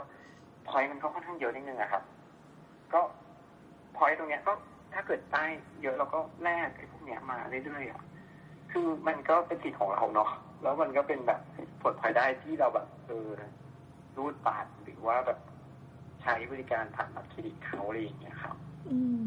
[0.69, 2.03] พอยมันก็ค่อนข้างเยอะนิดนึงอะครับ
[2.93, 3.01] ก็
[3.97, 4.53] พอยตรงเนี้ยก็
[4.93, 5.45] ถ้าเกิดได้
[5.83, 8.01] เยอะเราก็แลกไอ้พวกเนี้ยมาเรื่อยๆอะ
[8.73, 10.31] คือมันก็เป็นสิทธิ์ของเราเนาะ
[10.63, 11.41] แล้วมันก็เป็นแบบ
[11.83, 13.29] ผลพลอยได้ที่เราแบบเออ
[14.17, 15.39] รูดบัตรหรือว่าแบบ
[16.27, 18.57] ใช้บริการผ่านบัตรเครดิตเขาอะไรอย่างเงี้ยครับ
[18.93, 19.19] อืม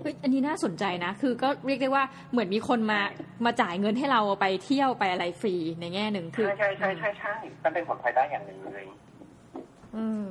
[0.00, 3.00] เฮ้ยอันนี้น่าสนใจนะ คือก็เรียกได้ว่าเหมือนมีคนมา
[3.44, 8.84] มาจ่ายเงินให้เราไปเที่ยวไปอะไรฟรีในแง่หนึ่งคือใช่ใช่ใช่ใช่ใช่มันเป็นผลพลอยได้อย่างหนึ่งเลย
[9.96, 10.26] อืม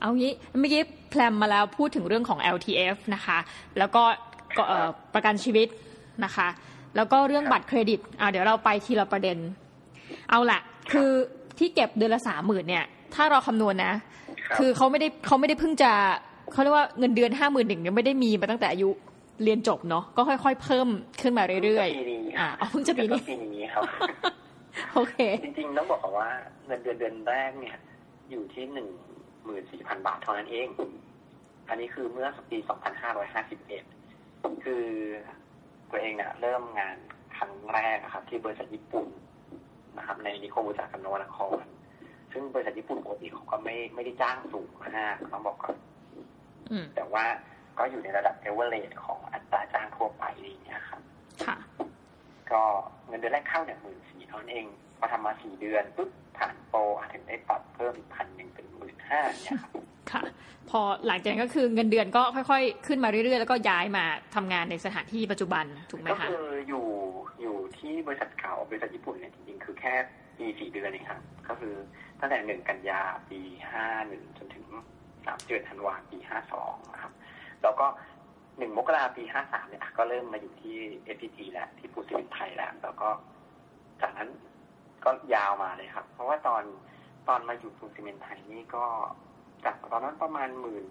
[0.00, 3.38] เอางี้เมื่อกี้แพลมมาแล้วพูดถึงเรื่องของ LTF นะคะ
[3.78, 4.02] แล้วก็
[4.56, 5.68] ก็เอ่อประกันชีวิต
[6.24, 6.48] นะคะ
[6.96, 9.38] แล้วก็เรื่องบัตรเครดิตอ่าเดี๋ยวเราไปทีละประเด็น
[10.30, 10.60] เอาละ
[10.92, 11.10] คือ
[11.58, 13.92] ที่เก็บเดือนละสามหมื่นเนี่ย ถ้าเราคำนวณนะ
[14.52, 15.92] ครับคือเขาไม่ได้เขาไม่ได้เพิ่งจะ
[16.52, 18.90] เขาเรียกว่าเงินเดือนห้าหมื่นหนึ่งยังไม่ได้มีมาตั้งแต่อายุ
[19.44, 20.88] เรียนจบเนาะก็ค่อย ๆ เพิ่ม
[21.20, 23.82] ขึ้นมาเรื่อยปีนี้ๆอ่าเอาเพิ่งจะปีนี้ปีนี้ครับ
[24.94, 26.28] โอเค จริงๆต้องบอกก่อนว่า
[26.66, 27.76] เงินเดือนเดือนแรกเนี่ย
[28.30, 28.88] อยู่ที่หนึ่ง
[29.44, 30.68] หมื่นสี่พันบาทเท่านั้นเอง
[31.68, 33.84] อันนี้คือเมื่อปีสองพันห้าร้อยห้าสิบเอ็ด
[34.64, 34.84] คือ
[35.90, 36.96] ตัวเองเนี่ยเริ่มงาน
[37.36, 39.06] ครั้งแรกอะครับ ที่บริษัทญี่ปุ่น
[39.98, 41.64] นะครับ ในนิคมอุตสาหกรรมนวนคร
[42.32, 45.76] ซึ่งบริษัทญี่ปุ่นปกติเขาก็ไม่ไม่ได้จ้างสูงมากต้องบอกก่อน
[46.70, 47.24] อืมแต่ว่า
[47.78, 51.00] ก็อยู่ในระดับเอเวอเรสของอัตราจ้างทั่วไปอะไรอย่างเงี้ยครับ
[51.44, 51.56] ค่ะ
[52.50, 52.62] ก็
[53.08, 54.66] เงินเดือนแรกเข้าเนี่ยหมื่นสี่เท่านั้นเอง
[54.98, 59.72] พอทำมาสี่เดือนปุ๊บผ่านโปรอาจถึงได้ปรับเพิ่มอีกพันหนึ่งเป็นหมื่นห้าเนี่ยครับ
[60.12, 60.22] ค่ะ
[60.70, 66.86] พอหลังจากนั้นก็คือเงินเดือนก็ค่อยๆ ขึ้นมาเรื่อยๆ แล้วก็ย้ายมาทำงานในสถานที่ปัจจุบันถูกไหมก็คะคืออยู่
[67.40, 69.94] อยู่ที่บริษัทเก่าบริษัทญี่ปุ่นเนี่ยจริงๆคือแค่
[70.42, 71.74] ปีสี่เดือนเองครับก็คือ
[72.20, 73.00] ตั้งแต่หนึ่งกันยา
[73.30, 74.64] ปีห้าหนึ่งจนถึง
[75.26, 77.12] สามเดือนธันวาปีห้าสองนะครับ
[77.62, 77.86] แล้วก็
[78.58, 83.08] หนึ่งมกราปีห้าสามเนี่ยก็เริ่มมาอยู่ที่เอพีจีแล้วที่ปูซิลินไทยแล้วแล้วก็
[84.00, 84.28] จากนั้น
[85.04, 86.62] ก็ยาวมาเลยครับ เพราะว่าตอน
[87.28, 88.84] ตอนมาอยู่ปูซิเมนไทยนี่ก็
[89.64, 90.84] จากตอนนั้นประมาณหมื่น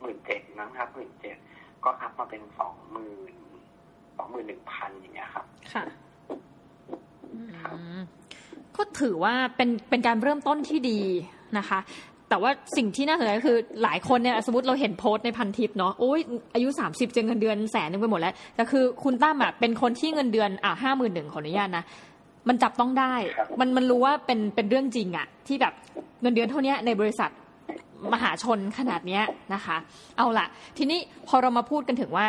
[0.00, 1.36] หมื่นเจ็ดนะครับหมื่นเจ็ด
[1.84, 3.34] ก็อัพมาเป็นสองหมื่น
[4.16, 5.84] สองหมื่นหนึ่งพันอย่างเงี้ยครับ ค่ะ
[8.78, 11.00] ก็ถือว่าเป็นเป็นการเริ่มต้นที่ดี
[11.58, 11.78] นะคะ
[12.28, 16.20] แต่ว่าสิ่งที่น่าสนใจก็คือหลายคนเนี่ยสมมติเราเห็นโพสต์ในพันทิปเนาะโอ้ย
[16.54, 21.84] อายุสามสิบเจเงินเดือนแสนนึงไปหมดแล้วแต่คือคุณตั้มอะเป็นคนที่เงินเดือนอะห้าหมื่นหนึ่งขออนุญาตนะ
[22.48, 23.14] มันจับต้องได้
[23.60, 25.72] มันมันรู้ว่าเป็นเป็นเรื่องจริงอะที่แบบ
[26.22, 27.30] เงินเดือนเท่านี้ในบริษัท
[28.12, 29.22] มหาชนขนาดเนี้ย
[29.54, 29.76] นะคะ
[30.16, 30.46] เอาล่ะ
[30.78, 32.26] ทีนี้พอเรามาพูดกันถึงว่า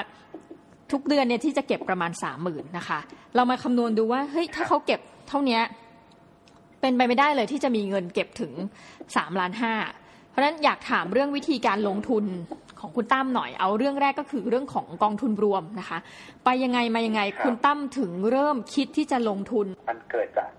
[0.92, 3.00] ทุกเดือนเนี่ยที่จะเก็บประมาณสามหมื่นนะคะ
[3.36, 5.60] เรามาคำนวณดูว่าเฮ้ยถ้าเขาเก็บเท่านี้
[6.82, 8.54] เป็นไปไม่ได้เลยที่จะมีเงินเก็บถึง
[9.16, 9.74] สามล้านห้า
[10.30, 12.26] เพราะฉะนั้นอยากถามเรื่องวิธีการลงทุน
[12.80, 16.00] ของคุณตั้มหน่อยเอาเรื่องแรกก็คือเรื่องของกองทุนรวมนะคะ
[16.46, 20.50] ไปยังไงมายังไงคุณตั้มถึงเริ่มคิดที่จะลงทุน มันเกิดจาก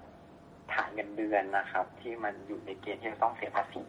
[0.72, 3.82] ฐานเงินเดือนนะครับ ที่มันอยู่ในเกณฑ์ที่จะต้องเสียภาษี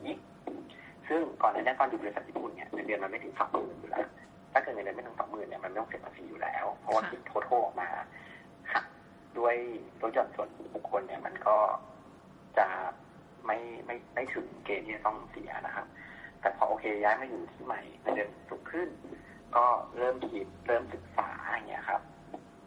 [1.07, 4.05] ซึ่งก่อนหน้านี้ตอนอยู่บริษัทญี่ปุ่นเนี่ยเงินเดือนมันไม่ถึงสองหมื่นอยู่แล้ว
[4.51, 7.89] ถ้าเกิดเงินเดือนไม่ถึงสองหมื่นเนี่ยมันไม่ต้องเสียภาษีอยู่แล้ว เพราะว่าคิดโทษออกมา
[8.73, 8.85] หัก
[9.37, 9.55] ด้วย
[10.01, 11.55] ลดหย่อนส่วนบุคคลเนี่ยมันก็
[12.57, 12.67] จะ
[13.45, 15.85] ไม่ไม่ไม่ถึงเกณฑ์ที่จะต้องเสียนะครับ
[16.41, 18.89] แต่พอโอเคย้ายมาอยู่ที่ใหม่เงินเดือนสูงขึ้น
[19.55, 19.65] ก็
[19.97, 22.01] เริ่มคิดเริ่มศึกษาอย่างเงี้ยครับ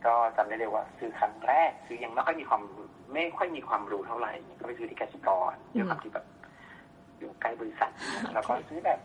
[0.07, 2.63] ก็จำได้เลยว่าซื้อครั้งแรก ซื้อยังไม่ค่อยมีความ
[3.13, 6.27] ไม่ค่อยมีความรู้เท่าไหร่ก็ไปซื้อที่กสิกรด้วยความที่แบบ
[7.19, 7.93] อยู่ใกล้บริษัท
[8.35, 9.01] แล้วก็ซื้อแบบ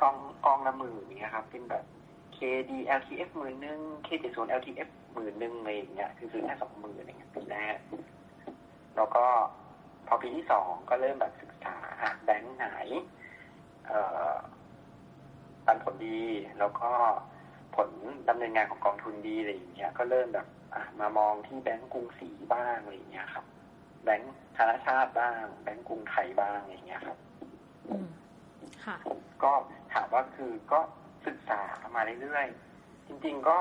[0.00, 1.84] กองกองละหมื่นอย่างเงี้ยครับ เป็นแบบ
[2.36, 7.76] KD LTF หมื่นหนึ่ง K70 LTF หมื่นหนึ่งอะไรอย่างเงี้ยคือซื้อแค่สองหมื่นอย่างเงี้ยปีแรก
[8.98, 9.24] แล้วก็
[10.06, 12.68] พอปีที่สองก็เริ่มแบบศึกษาอะแบงค์ไหน
[13.86, 14.34] เอ่อ
[15.66, 16.22] ปันผลดี
[16.58, 16.90] แล้วก็
[17.76, 17.88] ผล
[18.28, 23.44] ดำเนินงานของกองทุนดีอะไรอย่างเงี้ย ก็เริ่มแบบอะมามองที่แบงก์กรุงศรีบ้างอะไรอย่างเงี้ยครับ
[24.04, 27.18] แบงก์ธนาชาติบ้าง แบงก์กรุงไทยบ้างอะไรอย่างเงี้ยครับ
[27.88, 28.08] อืม
[28.84, 28.96] ค่ะ
[29.42, 29.52] ก็
[29.92, 30.80] ถามว่าคือก็
[31.26, 31.60] ศึกษา
[31.94, 33.56] มาเรื่อยๆจริง ๆ ก็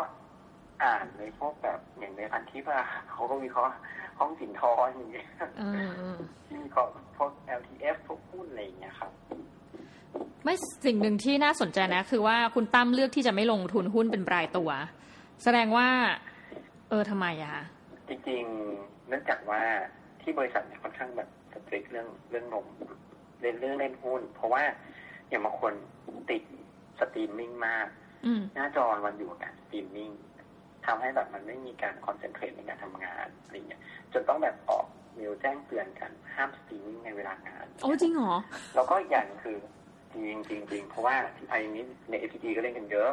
[0.84, 3.74] อ่านในพวกแบบอย่างในพันทิปอะเขาก็วิเคราะห์
[4.20, 9.12] ห้องสินทรอย่างเงี้ยอืมอืมที่วิเคราะห์พวก LTF พวกหุ้นอะไรอย่างเงี้ยครับ
[10.44, 10.54] ไม่
[10.86, 14.70] สิ่งหนึ่งที่น่าสนใจนะ คือว่าคุณตั้มเลือกที่จะไม่ลงทุนหุ้นเป็นรายตัว
[15.44, 15.88] แสดงว่า
[16.90, 17.64] เออทำไมอะคะ
[18.08, 19.62] จริงๆเนื่องจากว่า
[20.22, 22.68] ที่บริษัทเนี่ยค่อนข้างแบบ strict เรื่องเรื่องนม
[23.42, 24.64] เล่นเรื่องเล่นหุ้น เพราะว่า
[25.30, 25.74] อย่างบางคน
[26.30, 26.44] ติด
[27.00, 27.88] สตรีมมิ่งมาก
[28.26, 30.10] อืมหน้าจอมันอยู่กับการสตรีมมิ่ง
[30.88, 33.82] ทำให้แบบมันไม่มีการ concentrate ในการทำงานอะไรเงี้ย
[34.14, 38.34] จนต้องแบบออกเมลแจ้งเตือนกันห้ามสตรีมมิ่งในเวลางานโอ้จริงเหรอ
[38.76, 39.58] แล้วก็อีกอย่างคือ
[40.12, 43.12] จริงจริงจริงเพราะว่าที่ไทยนี้ใน f อ t ก็เล่นกันเยอะ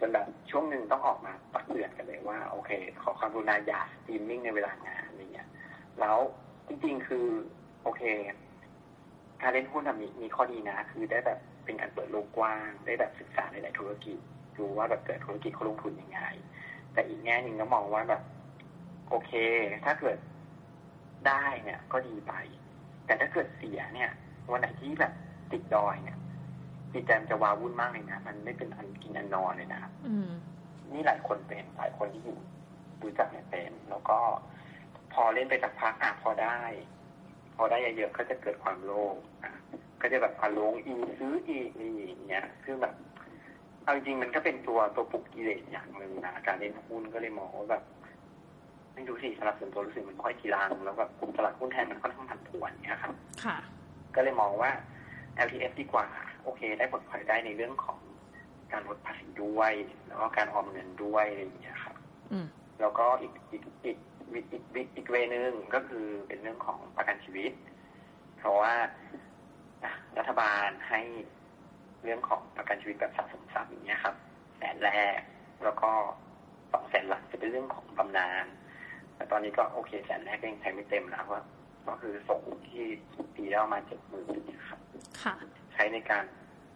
[0.00, 2.70] จนแบบช่วงหนึ่งต้องออกมาตักเตือนกันเลยว่า โอเค
[3.02, 5.48] ขอความกรุณาอย่าสตรีมมิ่งในเวลางานอะไรเงี้ย
[6.00, 6.18] แล้ว
[6.68, 7.26] จริงๆคือ
[7.82, 8.02] โอเค
[9.42, 14.18] การเล่นหุ้นอะมีมีข้อดีนะ คือได้แบบเป็นการเปิดโลกกว้าง ได้แบบศึกษาในหลายธุรกิจ
[14.56, 16.20] ดูว่าแบบเกิดธุรกิจเขาลงทุนยังไง
[16.92, 18.22] แต่อีกแง่หนึ่งก็มองว่าแบบ
[19.08, 19.32] โอเค
[19.86, 20.18] ถ้าเกิด
[21.28, 22.32] ได้เนี่ย ก็ดีไป
[23.06, 24.10] แต่ถ้าเกิดเสียเนี่ย
[24.50, 25.12] วันไหนที่แบบ
[25.52, 26.18] ติดดอยเนี่ย
[26.92, 30.30] จิตใจมันจะวาวุ่นมากเลยนะ มันไม่เป็นอันกินอันนอนเลยนะครับอืม
[30.92, 32.38] นี่หลายคนเป็นหลายคนที่อยู่
[33.02, 34.18] รู้จักเนี่ยเป็น แล้วก็
[35.12, 36.58] พอเล่นไปสักพักอะพอได้
[37.56, 39.52] พอได้เยอะๆก็จะเกิดความโลภอะ
[40.00, 42.94] ก็จะแบบอาลงอีกซื้ออีกนี่อย่างเงี้ย คือแบบ
[43.90, 47.82] เอาจริงๆมันก็เป็นตัวตัวปลุกกิเลสอย่างหนึ่งนะการเล่นหุ้นก็เลยมองว่าแบบ
[48.94, 53.56] ไม่รู้สิสำหรับส่วนตัวรู้สึกมันค่อยทีรังแล้วแบบตลาดหุ้นแทนมันค่อนข้างผันผวนเนี่ยครับค่ะ
[54.14, 54.70] ก็เลยมองว่า
[55.46, 56.06] LTF ดีกว่า
[56.44, 57.98] โอเค ได้ผลพลอยได้ในเรื่องของ
[58.72, 59.72] การลดภาษีด้วย
[60.06, 61.96] แล้วก็การออมเงินด้วยอะไรอย่างเงี้ยครับ
[62.32, 62.46] อืม
[62.80, 63.98] แล้วก็อีกอีกอีก
[64.32, 67.52] อีกอีกอีกอีกเวนึงก็คือเป็นเรื่องของประกันชีวิต
[68.38, 68.74] เพราะว่า
[69.84, 71.00] อะรัฐบาลให้
[72.04, 74.14] เรื่องของประกันชีวิตแบบสะสมทรัพย์อย่างเงี้ยครับ
[74.56, 75.20] แสนแรก
[75.64, 75.90] แล้วก็
[76.72, 78.46] สองแสนหลักจะเป็นเรื่องของบำนาญ
[79.16, 81.42] แต่ตอนนี้ก็โอเคแสนแรกก็ยังใช้ไม่เต็มนะว่า
[81.86, 82.84] ก็คือส่งที่
[83.34, 84.80] ปีแล้วมาเจ็ดหมื่นครับ
[85.22, 85.34] ค่ะ
[85.72, 86.24] ใช้ในการ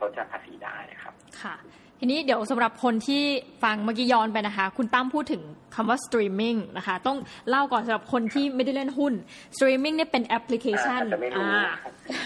[0.01, 1.55] ลดหย่อนภาษีได้ครับ ค่ะ
[1.99, 3.23] ทีนี้เดี๋ยวสำหรับคนที่
[3.63, 5.43] ฟังเมื่อกี้ย้อนไปนะคะ คุณตั้มพูดถึง
[5.75, 9.15] คำว่า streaming นะคะ ต้องเล่าก่อนสำหรับคนที่ไม่ได้เล่นหุ้น
[9.57, 11.65] streaming เนี่ยเป็นแอปพลิเคชันอ่าอาจจะไม่รู้อ่า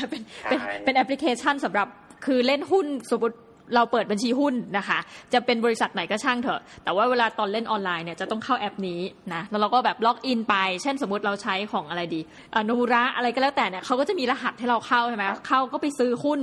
[0.08, 1.88] เป็นเป็นใช่เป็นแอปพลิเคชันสำหรับ
[2.24, 3.36] คือเล่นหุ้นสมมติ
[3.74, 4.98] เราเปิดบัญชีหุ้นนะคะ
[5.32, 9.00] จะเป็นบริษัทไหนก็ช่างเถอะ แต่ว่าเวลาตอนเล่นออนไลน์เนี่ยจะต้องเข้าแอปนี้
[9.34, 12.20] นะแล้วเราก็แบบ login ไป เช่นสมมติเราใช้ของอะไรดี
[12.64, 16.40] โนมูระอะไรก็แล้วแต่เนี่ยเขาก็จะมีรหัสให้เราเข้าใช่ไหมเข้าก็ไปซื้อหุ้น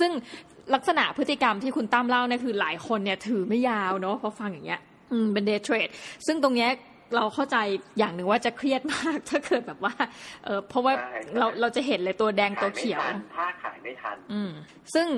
[0.00, 0.10] ซึ่ง
[0.74, 4.80] ลักษณะพฤติกรรมที่คุณตั้มเล่าเนี่ยคือหลายคนเนี่ยถือไม่ยาวเนาะพอฟังอย่างเงี้ย
[5.12, 5.88] อืมเป็น day trade
[6.26, 6.70] ซึ่งตรงเนี้ย
[7.16, 7.56] เราเข้าใจ
[7.98, 9.94] อย่างหนึ่งว่าจะเครียดมากถ้าเกิดแบบว่า
[10.44, 10.92] เออเพราะว่า
[11.38, 13.02] เราเราจะเห็นเลยตัวแดงตัวเขียว
[13.36, 14.50] ถ้าขายไม่ทัน อืม
[14.94, 15.08] ซึ่ง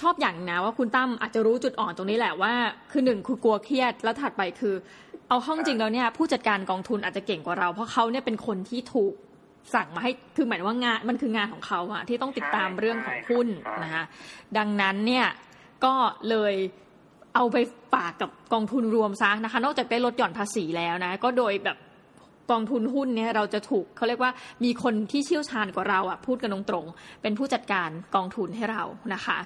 [0.00, 2.52] ชอบอย่างนะว่าคุณตั้มอาจจะรู้จุดอ่อนตรงนี้แหละว่า
[2.90, 4.74] คือหนึ่งคือกลัวเครียดแล้วถัดไปคือ
[5.28, 9.12] เอาห้องจริงแล้วเนี่ยผู้จัดการกองทุนอาจจะเก่งกว่าเรา เพราะเขาเนี่ยเป็นคนที่ถูก
[9.74, 13.48] สั่งมาให้คือหมายว่างานมันคืองานของเขาอะที่ต้องติดตามเรื่องของหุ้น
[13.82, 14.04] นะคะ
[14.58, 15.26] ดังนั้นเนี่ย
[15.84, 15.94] ก็
[16.30, 16.54] เลย
[17.34, 17.56] เอาไป
[17.94, 21.76] ฝากกับกองทุนรวมซะนะคะ นอกจากได้ลดหย่อนภาษีแล้วนะ ก็โดยแบบ
[22.50, 24.32] กองทุนหุ้นเนี่ยเราจะถูกเขาเรียกว่า
[24.64, 28.82] มีคนที่เชี่ยวชาญกว่าเราอะพูดกันตรงๆเป็นผู้จัดการกองทุนให้เรา
[29.14, 29.38] นะคะ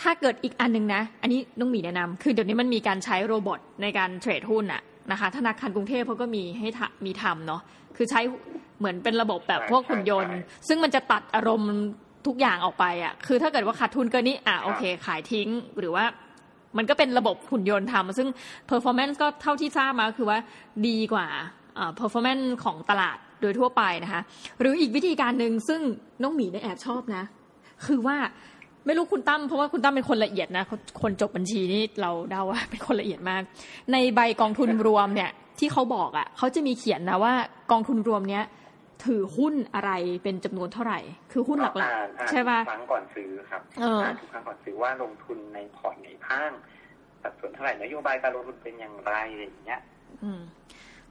[0.00, 6.68] ถ้าเกิดอีกอันหนึ่งนะ อันนี้น้องหมีแนะนำคือเดี๋ยวนี้มันมีการใช้โรบอทในการเทรดหุ้นอะนะคะธนาคารกรุงเทพเขาก็มีให้
[7.06, 7.62] มีทำเนาะ
[7.96, 8.20] คือใช้
[8.78, 11.72] เหมือนเป็นระบบแบบพวกหุ่นยนต์ ซึ่งมันจะตัดอารมณ์
[12.26, 16.04] ทุกอย่างออกไปอะคือถ้าเกิดว่าขาดทุนเกินนี้อะโอเค ขายทิ้งหรือว่า
[16.76, 18.28] มันก็เป็นระบบหุ่นยนต์ทำซึ่ง
[18.70, 20.38] performance ก็เท่าที่ทราบมาคือว่า
[20.86, 21.26] ดีกว่า
[21.98, 24.22] performance ของตลาดโดยทั่วไปนะคะ
[24.60, 25.80] หรืออีกวิธีการหนึ่งซึ่ง
[26.22, 27.24] น้องหมีเนี่ยแอบชอบนะ
[27.86, 28.16] คือว่า
[28.86, 30.64] ไม่รู้คุณตั้มเพราะว่าคุณตั้มเป็นคนละเอียดนะ
[31.02, 33.42] คนจบบัญชีนี่เราเดาว่าเป็นคนละเอียดมาก
[33.92, 37.32] ในใบกองทุนรวมเนี่ยที่เขาบอกอะ่ะเขาจะมีเขียนนะว่า
[37.70, 38.44] กองทุนรวมเนี้ย
[39.04, 39.90] ถือหุ้นอะไร
[40.22, 41.00] เป็นจำนวนเท่าไหร่
[41.32, 46.50] คือหุ้นหลักๆ ใช่ป่ะครั้งก่อนซื้อครับอ่านทุกครั้งก่อนซื้อว่าลงทุนในพอร์ตไหนพ้าง
[47.22, 49.80] สัดส่วนเท่าไหร่นโยบายการลงทุนเป็นอย่างไรอะไรอย่างเงี้ย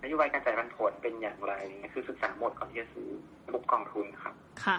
[0.04, 3.08] นโยบายการจ่ายปันผลเป็นอย่างไรนี่คือศึกษาหมดก่อนที่จะซื้อ
[3.48, 4.34] ระบบกองทุนครับ
[4.66, 4.78] ค่ะ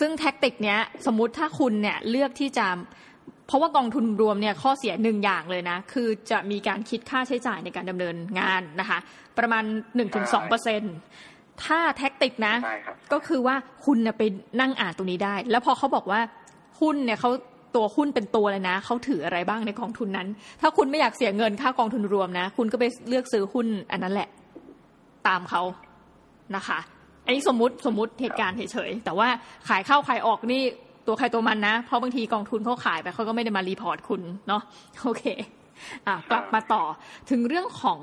[0.00, 2.66] ซึ่งแท็กติกเนี้ย สมมติถ้าคุณเนี่ยเลือกที่จะ
[3.46, 8.98] เพราะว่ากองทุนรวมเนี่ยข้อเสียหนึ่งอย่างเลยนะ คือจะมีการคิดค่าใช้จ่ายในการดำเนินงานนะคะ
[9.38, 9.64] ประมาณ
[9.96, 10.82] หนึ่งถึงสองเปอร์เซ็นต์
[11.64, 12.54] ถ้า tactic นะ
[13.12, 14.22] ก็คือว่าคุณไป
[14.60, 16.20] นั่งอ่านตรงนี้ได้ แล้วพอเขาบอกว่า
[16.80, 17.30] หุ้นเนี่ยเขา
[17.76, 20.28] ตัวหุ้นเป็นตัวเลยนะ เขาถืออะไรบ้างในกองทุนนั้น
[20.60, 24.28] ถ้าคุณไม่อยากเสียเงินค่ากองทุนรวมนะ คุณก็ไปเลือกซื้อหุ้นอันนั้นแหละ
[25.28, 25.62] ตามเขา
[26.56, 26.78] นะคะ
[27.24, 29.28] อันนี้สมมติสมมติเหตุการณ์เฉยๆ แต่ว่า
[29.68, 30.62] ขายเข้าขายออกนี่
[31.06, 34.62] ตัวใครตัวมันนะ เพราะบางทีกองทุนเขาขายไปเขาก็ไม่ได้มา report คุณเนาะ
[35.02, 35.24] โอเค
[36.06, 36.82] อะกลับมาต่อ
[37.30, 38.00] ถึงเรื่องของ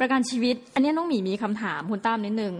[0.00, 2.54] ประกันชีวิต อันนี้น้องหมีมีคำถามคุณตั้มนิดนึง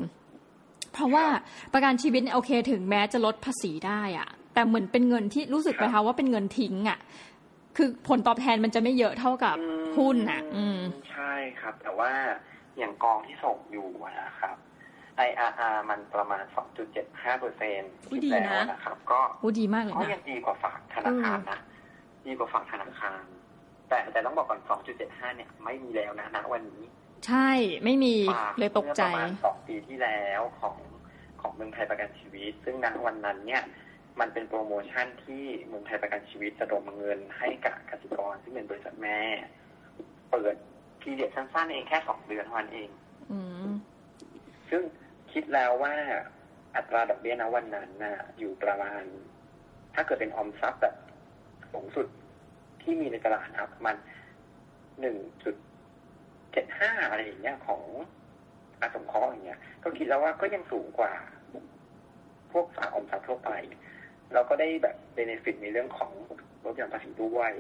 [0.93, 1.25] เพราะว่า
[1.73, 6.99] ประกันชีวิตเนี่ยโอเคถึงแม้จะลดภาษีได้อะแต่เหมือนเป็นเงินที่รู้สึกไหมคะว่าเป็นเงินทิ้งอะ
[7.77, 9.57] คือผลตอบแทนมันจะไม่เยอะเท่ากับ
[9.97, 10.79] หุ้นอะอืม
[11.11, 12.11] ใช่ครับ แต่ว่า
[12.79, 13.89] อย่างกองที่ส่งอยู่
[14.21, 14.57] นะครับ
[15.29, 16.45] IRR มันประมาณ
[16.93, 17.93] 2.75เปอร์เซ็นต์
[18.31, 19.21] แล้วนะครับ ก็
[19.59, 21.61] ดีมากเลยนะก็ยังดีกว่าฝากธนาคารนะ
[22.27, 23.23] ดีกว่าฝากธนาคาร
[23.89, 24.61] แต่แต่ต้องบอกก่อน
[24.99, 26.83] 2.75 เนี่ย ไม่มีแล้วนะณวันนี้
[27.27, 27.51] ใช่
[27.85, 28.15] ไม่มี
[28.59, 30.77] เลยตกใจประมาณสองปีที่แล้วของ
[31.41, 33.63] ของเมืองไทยประกันชีวิต ซึ่งณวันนั้นเนี่ย
[34.21, 39.19] มันเป็นโปรโมชั่นที่เมืองไทยประกันชีวิตระดมเงินให้กับกสิกรซึ่งเป็นบริษัทแม่
[40.31, 40.55] เปิด
[41.01, 42.91] พีเดียดสั้นๆเองแค่สองเดือนเท่านั้นเอง
[44.71, 44.83] ซึ่ง
[45.33, 45.95] คิดแล้วว่า
[46.77, 49.03] อัตราดอกเบี้ยณวันนั้นน่ะ อยู่ประมาณ
[49.95, 50.95] ถ้าเกิดเป็นออมทรัพย์แบบ
[51.73, 52.07] สูงสุด
[52.83, 53.97] ที่มีในตลาดครับ มัน
[55.01, 55.55] หนึ่งจุด
[56.53, 57.83] เจ็ดห้าอะไรอย่างเงี้ยของ
[58.81, 61.13] อาสมคออย่างเงี้ย ก็คิดแล้วว่าก็ยังสูงกว่า
[62.53, 63.51] พวกฝากออมทรัพย์ทั่วไป
[64.33, 66.13] เราก็ได้แบบเบนฟิตในเรื่องของ
[66.65, 67.53] ลดหย่อนภาษีด้วย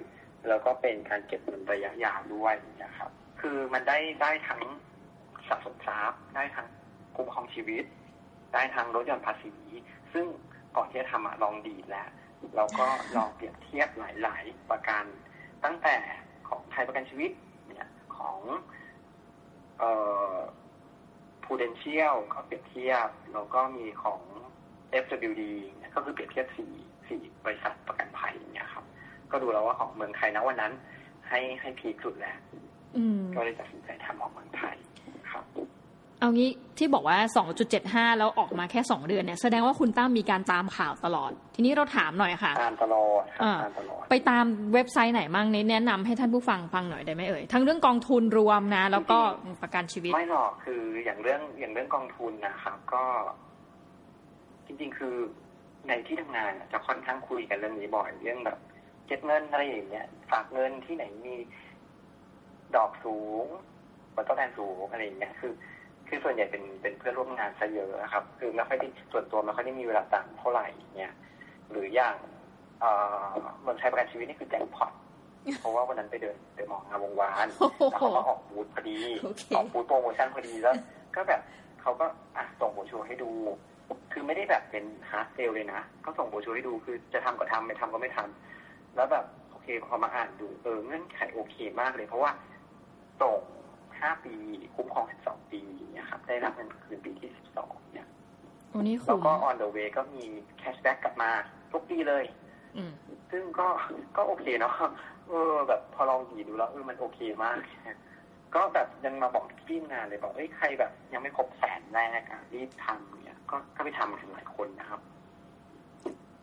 [0.49, 4.63] แล้วก็เป็นการเก็บเงินระยะยาวด้วยนะครับ คือมันได้ได้ทั้ง
[5.49, 6.67] สะสมทรัพย์ได้ทั้ง
[7.17, 7.85] คุ้มครองชีวิต
[8.55, 9.55] ได้ทั้งลดหย่อนภาษี
[10.13, 10.27] ซึ่ง
[10.77, 12.09] ก่อนที่จะทำลองดีแล้ว
[12.57, 15.05] เราก็ลองเปรียบเทียบหลาย ๆ ประกัน
[15.65, 15.97] ตั้งแต่
[16.49, 17.31] ของไทยประกันชีวิต
[17.69, 18.39] เนี่ยของ
[19.81, 19.93] เอ่
[20.33, 20.37] อ
[21.45, 24.21] Prudential ก็เปรียบเทียบ แล้วก็มีของ
[25.05, 25.43] FWD
[25.95, 26.73] ก็คือเปรียบเทียบสี่
[27.09, 28.85] สี่บริษัทประกันภัยเนี่ยครับ
[29.31, 30.73] ก็ดูแล้วว่าของเมืองไทยนะวันนั้น
[31.29, 32.39] ให้ให้พีคสุดแล้ว
[33.35, 34.90] ก็เลยตัดสินใจทำออกเมืองไทยครับ
[36.21, 37.19] เอางี้ที่บอกว่า
[37.69, 43.23] 2.75 แล้วออกมาแค่ 2 เดือนเนี่ยแสดงว่าคุณตั้มมีการตามข่าวตลอด ทีนี้เราถามหน่อยค่ะ ตามตลอด
[43.63, 49.19] ตามตลอด ไปตามเว็บไซต์ไหนมั่งแนะนำให้ท่านผู้ฟังฟังหน่อยได้ไหมเอ่ย ทั้งเรื่องกองทุนรวมนะ แล้วก็
[49.63, 53.05] ประกันชีวิต ไม่หรอกคืออย่างเรื่องอย่างเรื่องกองทุนนะครับก็
[54.67, 55.15] จริง ๆ คือ
[55.89, 58.59] ในที่ทำงานจะค่อนข้างคุยกันเรื่องนี้บ่อยเรื่องแบบ
[59.07, 61.37] เก็บเงินอะไรอย่างเงี้ยฝากเงินที่ไหนมี
[62.77, 63.45] ดอกสูง
[64.15, 65.53] ผลตอบแทนสูงอะไรอย่างเงี้ยคือ
[66.11, 71.13] คือส่วนใหญ่เป็นเป็นเพื่อนร่วมงานซะเยอะครับ คือไม่ค่อยได้ส่วนตัวไม่ค่อยได้มีเวลาต่างเท่าไหร่เนี่ย
[71.71, 72.17] หรืออย่าง
[72.81, 72.91] เอ่
[73.25, 73.29] อ
[73.63, 74.93] เมืองไทยประกันชีวิตนี่คือแจ็คพอต
[75.61, 80.75] เพราะว่าวันนั้นไปเดินไปมองงานวงวานโอ้โหแล้วเขาก็ออกบูธพอดีโอเคออกบูธโปรโมชั่นพอดีแล้ว
[81.17, 81.41] ก็แบบ
[81.81, 83.31] เขาก็อะส่งโบรชัวร์ให้ดู
[84.13, 92.31] คือไม่ได้แบบเป็น hard sell เลยนะก็ส่งโบรชัวร์ให้ดูคือจะทำก็ทำไม่ทำก็ไม่ทำแล้วแบบโอเคพอมาอ่านดูเออเงื่อนไขโอเคมากเลย เพราะว่า
[93.23, 93.41] ส่ง
[94.03, 94.35] ห้าปี
[94.75, 95.61] คุ้มครองสิบสองปี
[95.93, 98.09] เนี่ยครับได้รับเงินคืนปีที่สิบสองเนี่ย
[98.69, 100.25] โอ้นี่แล้วคุ้มก็ on the way ก็มี
[100.59, 101.31] cash back กลับมา
[101.73, 102.25] ทุกปีเลย
[102.77, 102.93] อืม
[103.31, 103.69] ซึ่งก็
[104.17, 104.75] ก็โอเคเนาะ
[105.29, 107.57] เออ แบบพอลองหยีดูแล้วเออมันโอเคมาก
[108.55, 115.01] ก็แบบยังมาบอกที่งานเลยบอกเอ้ยใครแบบ ยังไม่ครบแสนแรกอะรีบทำเนี่ย ก็ก็ไปทำกันหลายคนนะครับ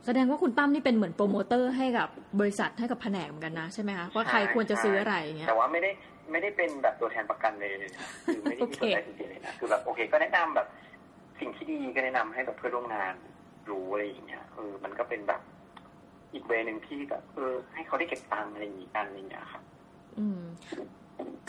[0.05, 5.91] แสดงว่าคุณตั้มนี่เป็นเหมือนโปรโมเตอร์ให้กับบริษัทให้กับแผนกเหมือนกันนะใช่ไหมคะว่าใครควรจะซื้ออะไรอย่างเงี้ยแต่ว่าไม่ได้
[6.31, 10.67] ไม่ได้เป็นแบบตัวแทนประกันเลยนะคือไม่ได้มีตัวแทนจริงๆเลยนะคือแบบโอเค ก็แนะนำแบบ
[11.39, 13.13] สิ่งที่ดีก็แนะนำให้แบบเพื่อนร่วมงาน
[13.69, 15.41] รู้อะไรอย่างเงี้ยเออมันก็เป็นแบบ
[16.33, 19.63] อีกเวนึงที่แบบเออ ให้เขาได้เก็บตังค์อะไรอย่างงี้กันอะไรอย่างเงี้ยครับ
[20.17, 20.41] อืม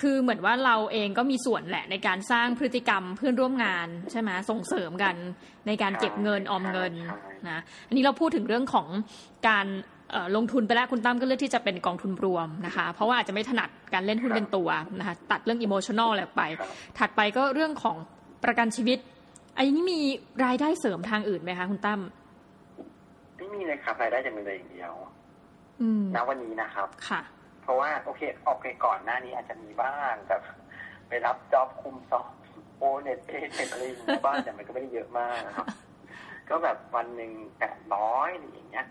[0.00, 5.16] คือเหมือนว่าเราเองก็มีส่วนแหละในการสร้างพฤติกรรมเพื่อนร่วมงาน ใช่ไหมส่งเสริมกัน
[5.66, 8.88] ในการเก็บเงินออมเงินใช่นะอันนี้เราพูดถึงเรื่องของ
[9.48, 9.97] การเอ่อ
[10.36, 14.68] ลงทุนไปแล้วคุณตั้มก็เลือกที่จะเป็นกองทุนรวมนะคะ เพราะว่าอาจจะไม่ถนัดการเล่นหุ้นเป็นตัว
[14.98, 16.68] นะคะตัดเรื่องอิโมชันอลอะไรออกไปครับ
[16.98, 17.96] ถัดไปก็เรื่องของ
[18.44, 18.98] ประกันชีวิต
[19.56, 20.00] อันนี้มี
[20.44, 22.00] รายได้เสริมทางอื่นไหมคะคุณตั้ม
[23.36, 24.92] ไม่มีเลยครับรายได้จากเงินเดือนอย่างเดียว
[25.80, 27.20] อืมณวันนี้นะครับค่ะ
[27.62, 30.42] เพราะว่าโอเคออกไปก่อนหน้านี้อาจจะมีบ้างแบบ
[31.08, 32.26] ไปรับจ็อบคุมสอบ
[32.78, 35.66] โอเน็ตเอเอะไรอย่างเงี้ยบ้างแต่มันก็ไม่ได้เยอะมากนะครับ
[36.48, 38.86] ก็แบบวันหนึ่งแปดร้อยอะไรอย่างเงี้ย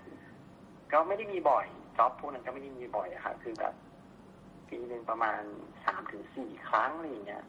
[0.98, 1.66] ก็ไม่ได้มีบ่อย
[1.98, 3.74] จ็อบพวกนั้นก็ไม่ได้มีบ่อยอะค่ะคือแบบ
[4.70, 5.42] ปีหนึ่งประมาณ
[5.86, 7.44] สามถึงสี่ครั้งอะไรอย่างเงี้ย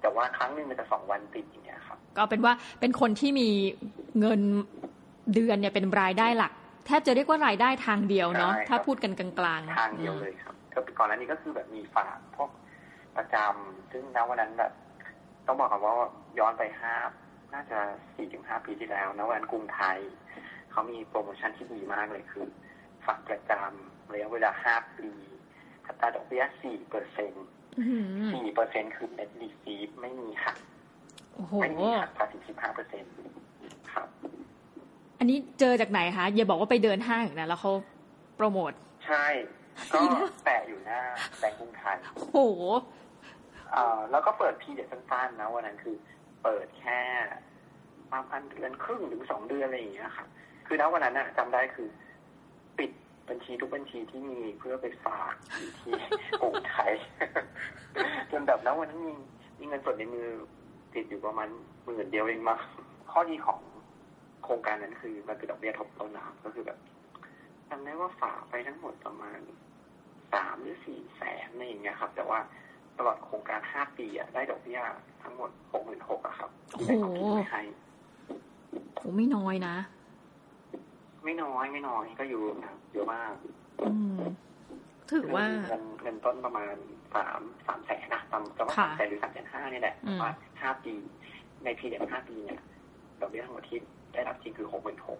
[0.00, 3.48] แต่ว่าครั้งหนึ่งมันจะสองวันติดอย่างเงี้ยครับก็เป็นว่าเป็นคนที่มี
[4.20, 4.40] เงิน
[5.34, 6.52] เดือนเนี่ยเป็นรายได้หลัก
[6.86, 12.50] แทบจะเรียกว่ารายได้ทางเดียวเนาะใช่ครับถ้าพูดกันกลางๆทางเดียวเลยครับก็ก่อนหน้านี้ก็คือแบบมีฝากพวก
[13.16, 14.72] ประจำซึ่งณวันนั้นแบบ
[15.46, 15.94] ต้องบอกกันว่า
[16.38, 16.94] ย้อนไปห้า
[17.54, 17.78] น่าจะ
[18.14, 19.98] สี่ถึงห้าปีที่แล้วนะวันนั้นกรุงไทย
[20.70, 22.46] เขามีโปรโมชั่นที่ดีมากเลยคือ
[23.06, 25.08] ฝากประจำระยะเวลาห้าปี
[25.86, 27.46] อัตราดอกเบี้ยสี่เปอร์เซ็นต์
[27.78, 30.56] อื้อหือสี่เปอร์เซ็นต์คือ net receive ไม่มีหัก
[31.34, 33.12] โอ้โหไม่มีหักภาษีสิบห้าเปอร์เซ็นต์
[33.92, 34.08] ครับ
[35.18, 37.72] อันนี้เจอจากไหนคะอย่าบอกว่าไปเดินห้างนะแล้วเขา
[38.36, 38.72] โปรโมท
[39.06, 39.26] ใช่
[39.92, 40.00] ก็
[40.44, 41.00] แปะอยู่หน้า
[41.38, 42.38] แบงก์กรุงไทยโอ้โห
[43.72, 45.96] เอ่อแล้วก็เปิดพีเดียสั้นๆนะวันนั้นคือ
[46.42, 47.00] เปิดแค่
[48.12, 50.26] ประมาณเดือนครึ่งหรือสองเดือนอะไรอย่างเงี้ยค่ะ
[50.72, 51.88] คือณวันนั้นนะจำได้คือ
[52.78, 52.90] ปิด
[53.28, 55.92] บัญชีทุกบัญชีที่มีเพื่อไปฝากอยู่ที่
[56.40, 56.92] กรุงไทย
[58.30, 59.14] จนแบบณวันนั้นมี
[59.58, 60.26] มีเงินสดในมือ
[60.94, 61.48] ติดอยู่ประมาณ
[61.84, 62.58] หมื่นเดียวเองมั้ง
[63.10, 63.60] ข้อดีของ
[64.44, 66.78] โครงการนั้นคือมันเป็นดอกเบี้ยทบต้นนะครับก็คือแบบ
[67.68, 69.38] จำได้ว่าฝากไปทั้งหมดประมาณ
[70.34, 72.38] สามหรือสี่แสนอะไรอย่างเงี้ยครับ แต่ว่า
[72.98, 74.80] ตลอดโครงการ5ปีอะได้ดอกเบี้ย
[75.22, 75.50] ทั้งหมด
[75.84, 77.62] 66,000อะครับโอ้โหที่ได้ของพี่ให้
[78.96, 79.74] โหไม่น้อยนะ
[81.24, 83.32] ไม่น้อยไม่น้อยก็อยู่นะเยอะมาก
[83.82, 84.18] อืม
[85.10, 86.74] ถือว่าเงินเงินต้นประมาณ
[87.14, 90.94] สามสามแสนนะประมาณประมาณค่ะสามแสนหรือสามแสนห้านี่แหละอืมว่าห้าปี
[91.64, 92.60] ในพีเดียห้าปีเนี่ย
[93.20, 93.78] ดอกเบี้ยทั้งหมดที่
[94.12, 95.18] ได้รับจริงคือหกหมื่นหก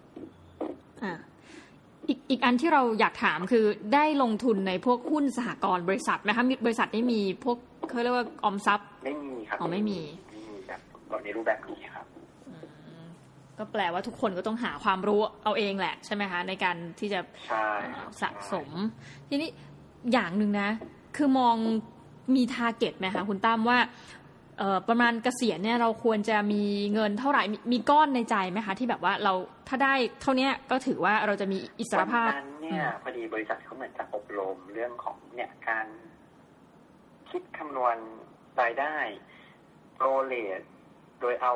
[1.03, 1.13] อ่า
[2.07, 10.79] อีกอีกอันที่เราอยากถามคือได้ลงทุนในพวกหุ้นสหกรณ์บริษัทไหมคะมีบริษัทได้มีพวกเขาเรียกว่าออมทรัพย์ ไม่มีครับอ๋อไม่มีไม่มีแบบ
[11.23, 11.90] ในรูปแบบนี้ครับอืม
[13.61, 18.69] ก็แปลว่าทุกคนก็ต้องหาความรู้เอาเองแหละ ใช่ไหมคะ ในการที่จะใช่ครับสะสม
[19.29, 19.49] ทีนี้
[20.13, 20.69] อย่างหนึ่งนะ
[21.15, 21.55] คือมอง
[22.35, 23.79] มี target ไหมคะคุณตั้มว่า
[24.59, 29.33] เอ่อประมาณเกษียณเนี่ยเราควรจะมีเงินเท่าไหร่มีมีก้อนในใจไหมคะ ที่แบบว่าเรา
[29.67, 35.87] ถ้าได้เท่าเนี้ยก็ถือว่าเราจะมีอิสรภาพวันนั้นเนี่ยพอดีบริษัทเขาเหมือนจะอบรมเรื่องของเนี่ยการ
[37.29, 37.97] คิดคำนวณ
[38.61, 38.95] รายได้
[39.95, 40.61] prorate
[41.21, 41.53] โดยเอา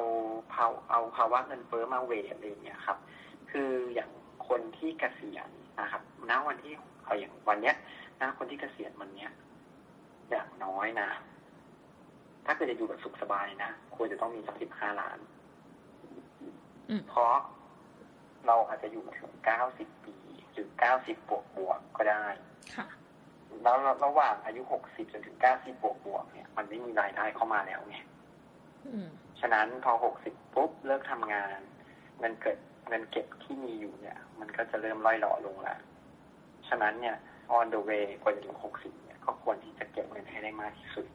[0.53, 2.97] ภาวเอาภาวะเงินเฟ้อมา weight อะไรอย่างเงี้ยครับ
[3.51, 4.09] คืออย่าง
[4.47, 5.49] คนที่เกษียณ
[5.82, 6.74] นะครับณวันที่
[7.05, 7.76] เอาอย่างวันเนี้ย
[8.22, 9.32] นะคนที่เกษียณวันเนี้ย
[10.30, 11.09] อย่างน้อยนะ
[12.45, 15.18] ถ้าเกิดจะอยู่แบบสุขสบายนะควรจะต้องมีสักสิบห้าล้าน
[16.89, 17.36] อืมเพราะ
[18.47, 20.16] เราอาจจะอยู่ถึงเก้าสิบปี
[20.53, 22.26] หรือเก้าสิบบวกบวกๆก็ได้
[22.76, 22.86] ค่ะ
[23.63, 27.97] แล้วระหว่างอายุหกสิบจนถึงเก้าสิบบวกบวกๆเนี่ย มันไม่มีรายได้เข้ามาแล้วไง
[28.88, 29.07] อืม
[29.40, 31.60] ฉะนั้นพอหกสิบปุ๊บเลิกทำงาน
[32.20, 32.58] เงินเกิด
[32.90, 35.80] เงินเก็บที่มีอยู่เนี่ย มันก็จะเริ่มล่อยหล่อลงแล้ว
[36.68, 37.16] ฉะนั้นเนี่ย
[37.58, 41.08] on the way กว่าจะถึงหกสิบเนี่ยก็ควรที่จะเก็บเงินให้ได้มากที่สุด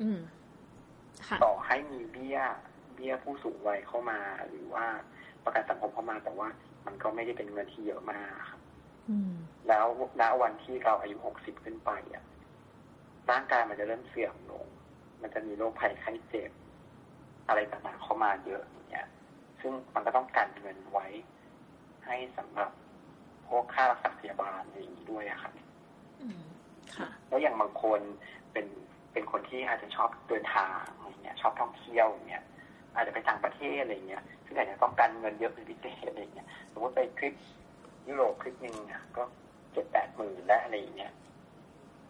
[0.00, 0.20] อืม
[1.26, 2.38] ค่ะต่อให้มีเบี้ย
[2.94, 4.86] เบี้ยผู้สูงวัยเข้ามา หรือว่า
[5.44, 6.48] ประกันสังคมเข้ามาแต่ว่า
[6.86, 8.60] มันก็ไม่ได้เป็นเงินที่เยอะมากครับ
[9.10, 9.32] อืม
[9.68, 9.86] แล้ว
[10.20, 12.24] ณวันที่เราอายุหกสิบขึ้นไปอะ
[13.30, 14.66] ร่างกายมันจะเริ่มเสื่อมลง
[15.22, 16.50] มันจะมีโรคภัยไข้เจ็บ
[17.48, 19.06] อะไรต่างๆเข้ามาเยอะอย่างเงี้ย
[19.60, 21.06] ซึ่งมันก็ต้องกันเงินไว้
[22.04, 22.70] ให้สำหรับ
[23.46, 25.52] พวกค่ารักษาพยาบาลอะไรอย่างนี้ด้วยอะครับ
[26.22, 26.42] อืม
[26.96, 28.00] ค่ะแล้วอย่างบางคน
[28.52, 28.66] เป็น
[29.12, 32.44] เป็นคนที่อาจจะชอบเดินทางอะไรเงี้ย ชอบท่องเที่ยวอย่างเงี้ย
[32.94, 37.34] อาจจะไปต่างประเทศอะไรเงี้ยซึ่งอาจจะต้องการเงินเยอะเป็นพิเศษอะไรเงี้ยสมมติไปทริป
[38.08, 39.22] ยุโรปทริปหนึ่งอะก็
[39.72, 41.12] เจ็ดแปดหมื่นและอะไรอย่างเงี้ย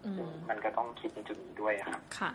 [0.05, 2.31] อืซึ่งมมันก็ต้องคิดในจุดนี้ด้วยอะครับ ค่ะ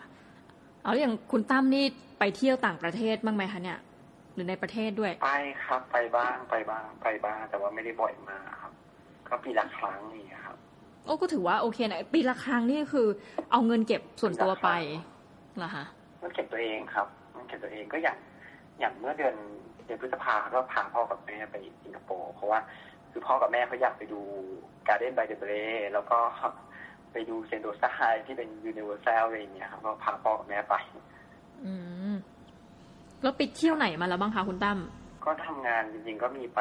[0.86, 1.84] เอาแล้วอย่างคุณตั้มนี่
[2.18, 3.78] ไปเที่ยวต่างประเทศบ้างไหมคะเนี่ย
[4.34, 5.32] หรือในประเทศด้วย ไป
[5.64, 8.72] ครับ ไปบ้างไปบ้างไปบ้างแต่ว่าไม่ได้บ่อยมากครับ
[9.28, 10.56] ก็ปีละครั้งนี่ครับ
[11.04, 13.06] โอ้ก็ถือว่าโอเคนะปีละครั้งนี่คือ
[13.52, 14.68] เอาเงินเก็บส่วนตัวไป
[15.56, 15.84] เหรอคะ
[16.22, 17.06] มันเก็บตัวเองครับ
[17.36, 18.16] มันเก็บตัวเองก็อย่าง
[18.80, 19.34] อย่างเมื่อเดือน
[19.84, 22.58] เดือนพฤษภาก็พาพ่อกับแม่ไปสิงคโปร์เพราะว่า
[23.10, 24.20] คือพ่อกับแม่เขาอยากไปดู
[24.88, 25.52] Gardens by the Bay
[25.92, 26.18] แล้วก็
[27.12, 27.90] ไปดูเซนโตซา
[28.26, 30.74] ที่เป็น Universal อะไรอย่างเงี้ยครับก็พาพ่อกับแม่ไป
[31.64, 31.72] อื
[32.12, 32.16] ม
[33.22, 34.78] แล้วไปเที่ยวไหนมาแล้วบ้างคะคุณตั้ม
[35.24, 36.60] ก็ทำงานจริงๆก็มีไป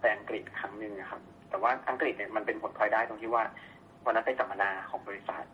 [0.00, 1.20] ไปอังกฤษครั้งหนึ่งนะครับ
[1.50, 3.44] แต่ว่าอังกฤษเนี่ยมันเป็นผลพลอยได้ตรงที่ว่า
[4.04, 5.44] วันนั้นไปสัมมนาของบริษัท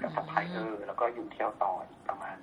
[0.00, 2.36] กับซัพพลายเออร์แล้วก็อยู่เที่ยวต่ออีกประมาณ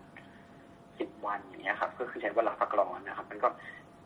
[0.99, 3.49] สิบวันอย่างเงี้ยครับ ก็คือใช้เวลาพักร้อนนะครับ มันก็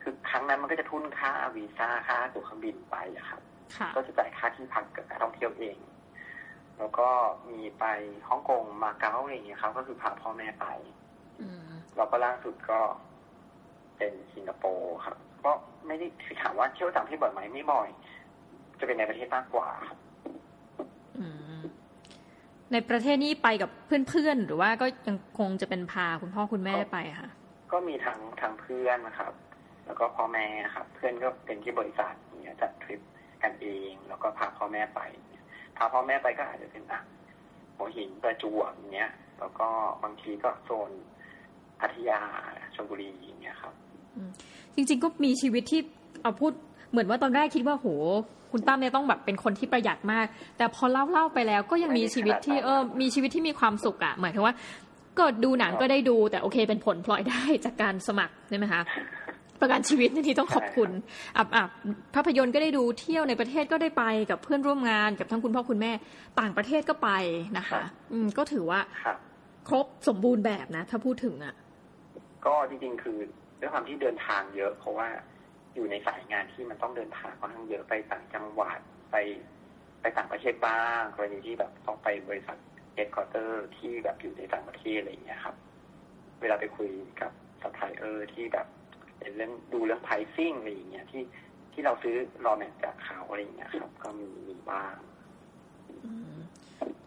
[0.02, 3.40] คือครั้งนั้นมันก็จะทุนค่าวีซ่าค่าตั๋วเครื่องบินไปอะครับ
[3.76, 5.76] ค่ะก็จะจ่ายค่าที่พักกับการท่องเที่ยวเอง
[6.78, 7.08] แล้วก็
[7.50, 7.84] มีไป
[8.28, 10.66] ฮ่องกงมาเก๊าอะไรอย่างเงี้ยครับ ก็คือพาพ่อแม่ไป
[11.40, 12.80] อืมแล้วก็ล่าสุดก็
[13.96, 15.52] เป็นสิงคโปร์ครับ ก็
[15.86, 17.88] ไม่ได้คือถามว่าเที่ยวต่างประเทศบ่อยไหมไม่บ่อย
[18.78, 19.98] จะเป็นในประเทศมากกว่าครับ
[21.18, 21.26] อื
[21.58, 21.60] ม
[22.72, 27.30] ในประเทศนี้ไปกับเพื่อนๆ หรือว่าก็ยังคงจะเป็นพาคุณพ่อคุณแม่ไปค่ะ
[27.72, 29.32] ก็มีทั้งทั้งเพื่อนนะครับ
[29.86, 33.00] แล้วก็พ่อแม่ครับ เพื่อนก็เป็นที่บริษัทอย่างเงี้ยจัดทริป
[33.42, 35.00] กันเอง แล้วก็พาพ่อแม่ไป
[35.76, 37.00] พาพ่อแม่ไปก็อาจจะเป็นอะ
[37.76, 39.10] หัวหินประจวบอย่างเงี้ย
[39.40, 39.68] แล้วก็
[40.02, 40.90] บางทีก็โซน
[41.80, 42.20] พัทยา
[42.74, 43.74] ชลบุรีอย่างเงี้ยครับ
[44.74, 45.80] จริง ๆ ก็มีชีวิตที่
[46.22, 46.52] เอาพูด
[46.90, 47.88] เหมือนว่าตอนแรกคิดว่าโห
[48.52, 54.54] คุณตั้มเนี่ยต้องแบบเป็นคนที่ประหยัดมาก แต่พอเล่าเล่าๆไปแล้วก็ยังมีชีวิตที่เออมีชีวิตที่มีความสุขอะหมายถึงว่า
[55.18, 58.82] ก็ดูหนังก็ได้ดูแต่โอเคเป็นผลพลอยได้จากการสมัครใช่ไหมคะ
[59.60, 60.90] ประกันชีวิตนี่ที่ต้องขอบคุณ
[61.38, 61.68] อับอับ
[62.14, 65.92] ภาพยนตร์ก็ได้ดูเที่ยวในประเทศก็ได้ไปกับเพื่อนร่วมงานกับทั้งคุณพ่อคุณแม่
[66.40, 67.10] ต่างประเทศก็ไป
[67.58, 67.82] นะคะ
[68.12, 69.16] อืมก็ถือว่าครับ
[69.68, 71.54] ครบสมบูรณ์แบบนะ ถ้าพูดถึงอะ
[72.46, 73.18] ก็จริงๆคือ
[73.60, 75.08] ด้วยความที่เดินทางเยอะ เพราะว่า
[75.74, 78.78] อยู่ในสายงานที่มันต้องเดินทางค่อนข้างเยอะไปต่างจังหวัด
[79.10, 79.16] ไป
[80.00, 82.56] ไปต่างประเทศบ้างกรณีที่แบบต้องไปบริษัท
[82.94, 85.56] headquarter ที่แบบอยู่ในต่างประเทศอะไรอย่างเงี้ยครับ
[86.40, 86.90] เวลาไปคุย
[87.20, 88.66] กับซัพพลายเออร์ที่แบบ
[89.18, 91.22] เป็นเรื่องดูเรื่อง pricing อะไรอย่างเงี้ยที่
[91.72, 94.94] ที่เราซื้อ raw mat จากเขาอะไรอย่างเงี้ยครับ ก็มีมีบ้าง
[96.04, 96.38] อืม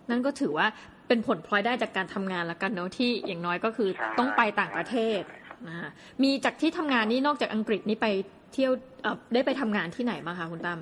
[0.10, 0.68] นั่นก็ถือว่า
[1.07, 5.89] เป็นผลพลอยได้จากการทำงานละกันเนอะที่อย่างน้อยก็คือใช่ต้องไปต่างประเทศใช่ครับนะคะ
[6.24, 8.07] มีจากที่ทำงานนี่นอกจากอังกฤษนี่ไป
[8.53, 10.80] เที่ยวเอ่อได้ไปทำงานที่ไหนบ้างคะคุณตั้ม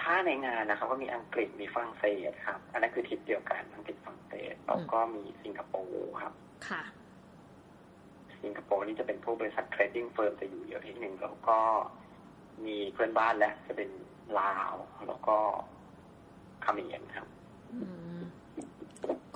[0.00, 6.32] ถ้าในงานนะครับก็มีอังกฤษมีฝรั่งเศสครับ อันนั้นคือทริปเดียวกันอังกฤษฝรั่งเศสแล้วก็มีสิงคโปร์ครับ
[6.68, 6.82] ค่ะ
[8.42, 11.58] สิงคโปร์นี่จะเป็นพวกบริษัท trading firm จะอยู่เยอะที่หนึ่งแล้วก็
[12.66, 13.90] มีเพื่อนบ้านและจะเป็น
[14.40, 14.74] ลาว
[15.06, 15.36] แล้วก็
[16.62, 17.26] เขมรครับ
[17.72, 17.78] อื
[18.20, 18.21] ม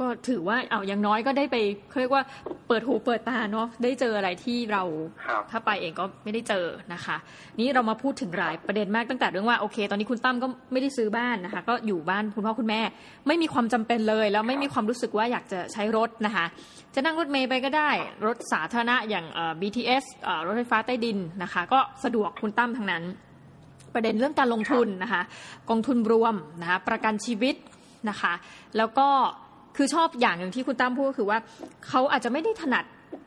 [0.00, 1.56] ก็ถือว่าเอาอย่างน้อยก็ได้ไป
[1.88, 2.22] เขาเรียกว่า
[2.68, 4.82] เปิดหูเปิดตาเนาะได้เจออะไรที่เรา
[5.26, 7.16] ครับถ้าไปเองก็ไม่ได้เจอนะคะ
[7.58, 12.80] นี่เรามาพูดถึงหลายประเด็นมากตั้งแต่เรื่องว่าโอเค ตอนนี้คุณตั้มก็ไม่ได้ซื้อบ้านนะคะ ก็อยู่บ้านคุณพ่อคุณแม่
[13.26, 16.44] ไม่มีความจำเป็นเลย แล้วไม่มีความรู้สึกว่าอยากจะใช้รถนะคะ
[16.94, 17.90] จะนั่งรถเมย์ไปก็ได้
[18.26, 23.04] รถสาธารณะอย่างเอ่อ BTS เอ่อรถไฟฟ้าใต้ดินนะคะ ก็สะดวกคุณตั้มทั้งนั้น
[23.94, 25.22] ประเด็นเรื่องการลงทุนนะคะ
[25.70, 27.56] กองทุนรวมนะคะประกันชีวิต
[28.08, 28.32] นะคะ
[28.76, 29.08] แล้วก็
[29.76, 31.38] คือชอบอย่างหนึ่งที่คุณตั้มพูดก็คือว่า
[31.88, 32.84] เขาอาจจะไม่ได้ถนัด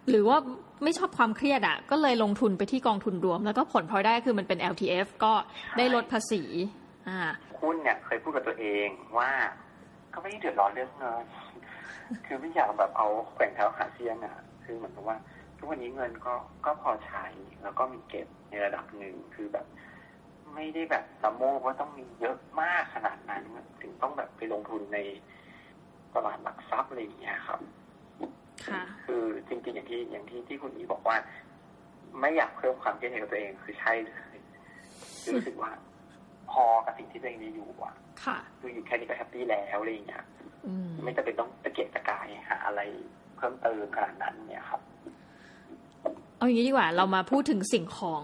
[0.10, 0.38] หรือว่า
[0.84, 5.34] ไม่ชอบความเครียดอะ ก็เลยลงทุนไปที่กองทุนรวม แล้วก็ผลพลอยได้คือมันเป็น LTF ก็
[5.78, 6.44] ได้ลดภาษี
[7.08, 7.20] อ่า
[7.60, 8.88] หุ้นเนี่ยเคยพูดกับตัวเอง
[9.18, 9.32] ว่า
[10.14, 11.26] ก็ไม่ได้เดือดร้อนเรื่องเงิน
[12.26, 15.18] คือไม่อยากแบบเอาแกว่งเท้าหาเสี้ยนอะ คือเหมือนกับว่า
[15.58, 16.34] ทุกวันนี้เงินก็
[16.66, 17.26] ก็พอใช้
[17.64, 19.66] แล้วก็มีเก็บในระดับหนึ่งคือแบบ
[20.56, 23.44] ไม่ได้แบบตะโมว่าต้องมีเยอะมากขนาดนั้น
[23.82, 25.00] ถึงต้องแบบไปลงทุนใน
[26.16, 27.60] ตลาดหลักทรัพย์อะไรอย่างเงี้ยครับ
[28.68, 31.16] ค่ะคือจริงๆอย่างที่อย่างที่ที่คุณอีบอกว่า
[32.20, 34.38] ไม่อยากเพิ่มความเครียดให้กับตัวเองคือใช่เลย
[35.22, 35.72] คือรู้สึกว่า
[36.52, 37.96] พอกับสิ่งที่ตัวเองมีอยู่อะ
[38.26, 40.24] ค่ะคืออยู่แค่นี้ก็ happy แล้วอะไรอย่างเงี้ย
[40.66, 42.82] อืมไม่จำเป็นต้องตะเกียกตะกายหาอะไร
[43.38, 44.82] เพิ่มเติมขนาดนั้นเนี่ยครับ
[46.40, 48.24] เอาอย่างนี้ดีกว่าเรามาพูดถึงสิ่งของ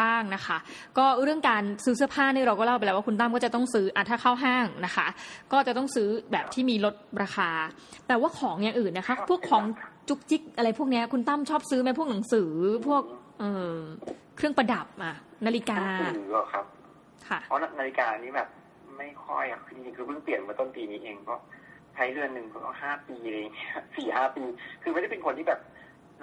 [0.00, 0.58] บ้างนะคะ
[0.98, 5.06] ก็เรื่องการซื้อเสื้อผ้านี่เราก็เล่าไปแล้วว่าคุณตั้มก็จะต้องซื้ออะถ้าเข้าห้างนะคะ
[5.52, 7.50] ก็จะต้องซื้อแบบที่มีลดราคา
[8.08, 9.64] แต่ว่าของอย่างอื่นนะคะ พวกของ
[10.08, 12.50] จุกจิกอะไรพวกเนี้ยคุณตั้มชอบซื้อไหมพวกหนังสือ
[12.88, 13.02] พวก
[13.40, 13.44] เอ
[13.74, 13.76] อ
[14.36, 15.14] เครื่องประดับอะ
[15.46, 16.64] นาฬิกาหนังสือเหรอครับ
[17.28, 18.48] ค่ะเพราะนาฬิกานี้แบบ
[18.98, 21.34] ไม่ค่อยอะคือจริงๆคือเพิ่งเปลี่ยนมาต้นปีนี้เองก็
[21.94, 24.42] ใช้เรือนหนึ่งก็ห้าปีอะไรอย่างเลยสี่ห้าปี
[24.82, 25.60] คือไม่ได้เป็นคนที่แบบ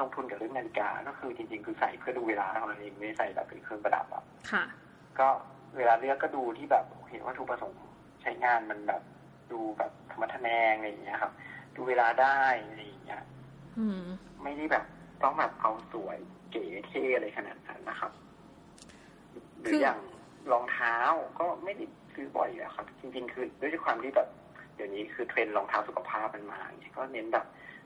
[0.01, 4.63] ลงทุนกับเรื่องนาฬิกา ก็คือจริง ๆ คือใส่เพื่อดูเวลาเท่านั้นเองไม่ได้ใส่แบบเป็นเครื่องประดับอะค่ะ
[5.19, 5.27] ก็
[5.77, 7.79] เวลาเลือกก็ดูที่แบบเห็นว่าถูกประสงค์
[8.21, 9.01] ใช้งานมันแบบ
[9.51, 11.31] ดูแบบธรรมะทะแนงอะไรอย่างเงี้ยครับ
[11.75, 13.23] ดูเวลาได้อะไรอย่างเงี้ย
[13.79, 14.03] อืม
[14.43, 14.85] ไม่ได้แบบ
[15.23, 16.17] ต้องแบบเอาสวย
[16.51, 18.11] เก๋เท่อะไรขนาดนั้นนะครับ
[19.61, 19.99] หรืออย่าง
[20.51, 20.95] รองเท้า
[21.39, 24.27] ก็ไม่ได้ซื้อบ่อยอะครับ จริง ๆ คือด้วยความที่แบบ
[24.75, 27.45] เดี๋ยวนี้คือเทรนด์รองเท้าสุขภาพมันมาอย่างเงี้ยก็เน้นแบบ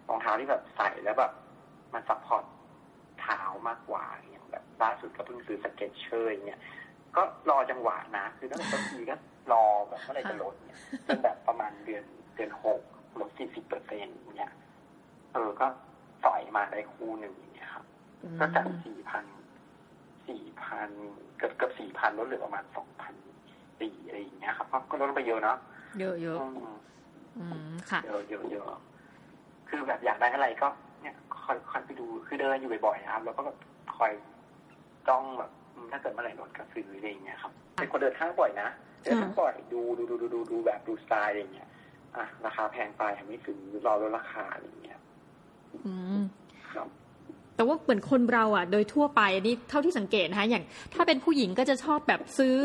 [0.10, 1.32] รองเท้าที่แบบใส่แล้วแบบ
[1.94, 2.44] มัน support
[3.22, 6.62] เท้ามากกว่าอย่างแบบล่าสุดก็เพิ่งซื้อ Skechers อย่างเงี้ย
[7.16, 9.16] ก็รอจังหวะนะคือตั้งแต่ต้นปีก็
[9.52, 12.04] รอแบบเมื่อไหร่จะลดเนี่ยจนแบบประมาณเดือน
[12.36, 12.82] เดือนหก
[13.20, 14.52] ลดสี่สิบเปอร์เซ็นต์เนี่ย
[15.34, 15.68] เออก็
[16.24, 17.86] สอยมาได้คู่หนึ่งอย่างเงี้ยครับ
[18.40, 19.26] ก็จากสี่พัน
[20.28, 20.90] สี่พัน
[21.38, 23.14] เกือบเกือบสี่พันลดเหลือประมาณสองพัน
[23.80, 25.58] สี่อะไรอย่างเงี้ยครับก็ก็ลดลงไปเยอะเนาะ
[26.00, 26.78] เยอะเยอะอืม
[27.38, 28.80] อืมค่ะเยอะเยอะเยอะ
[29.70, 30.68] คือแบบอยากได้อะไรก็
[31.02, 33.58] เนี่ยคอยคอยไปดูคือเดินอยู่บ่อยๆนะครับ แล้วก็แบบ
[33.96, 34.12] คอย
[35.08, 38.70] จ้องแบบอืมถ้าเกิดเมื่อไหร่ลดก็ซื้ออะไรอย่างเงี้ยครับเป็นคนเดินห้างบ่อยนะ
[39.04, 41.70] เดินห้างบ่อยดูดูดูดูดูดูแบบดูสไตล์อะไรอย่างเงี้ย
[42.16, 45.00] อะราคาแพงไปไม่ซื้อรอลดราคาอะไรอย่างเงี้ย
[45.86, 46.22] อืม
[46.74, 46.88] ครับ
[47.56, 52.56] แต่ว่าเหมือนคนเราอะ โดยทั่วไปอันนี้เท่าที่สังเกตนะคะอย่าง ถ้าเป็นผู้หญิงก็จะชอบแบบซื้อ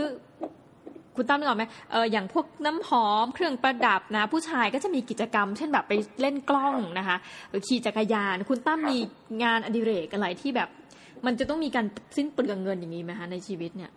[1.17, 7.17] คุณตั้มนึกออกไหมเอออย่างพวกน้ำหอมเครื่องประดับนะ ผู้ชายก็จะมีกิจกรรม เช่นแบบไปเล่นกล้องนะคะ
[7.51, 8.99] หรือขี่จักรยาน คุณตั้มมี
[9.43, 10.69] งานอดิเรกอะไรที่แบบ
[11.27, 11.87] มันจะต้องมีการ
[12.17, 13.91] สิ้นเปลืองเงินอย่างนี้ไหมคะในชีวิตเนี่ย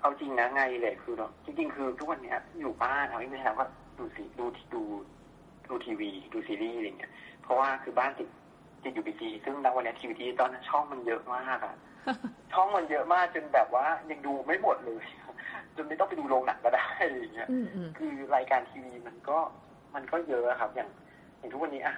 [0.00, 4.82] เอาจริงนะไงเลยคือเนาะจริง ๆ คือทุกวันเนี้ยอยู่บ้านเอาไม่ใช่ว่าดูสีดูดู
[5.68, 7.12] ดูทีวีดูซีรีส์อะไรเงี้ย
[7.42, 8.28] เพราะว่าคือบ้านติด
[8.82, 11.74] ติดอยู่บีจีซึ่งณวันเนี้ยทีวีที่ตอนนั้นช่องมันเยอะมากอะ
[12.52, 15.04] ช่องมันเยอะมากจนแบบว่ายังดูไม่หมดเลย
[15.76, 19.38] จนไม่ต้องไปดูโรงหนังก็ได้อะไรอย่างเงี้ยอืมอืมคือรายการทีวีมันก็
[19.94, 20.88] มันก็เยอะอะครับ อย่าง
[21.38, 21.96] อย่างทุกวันนี้อะ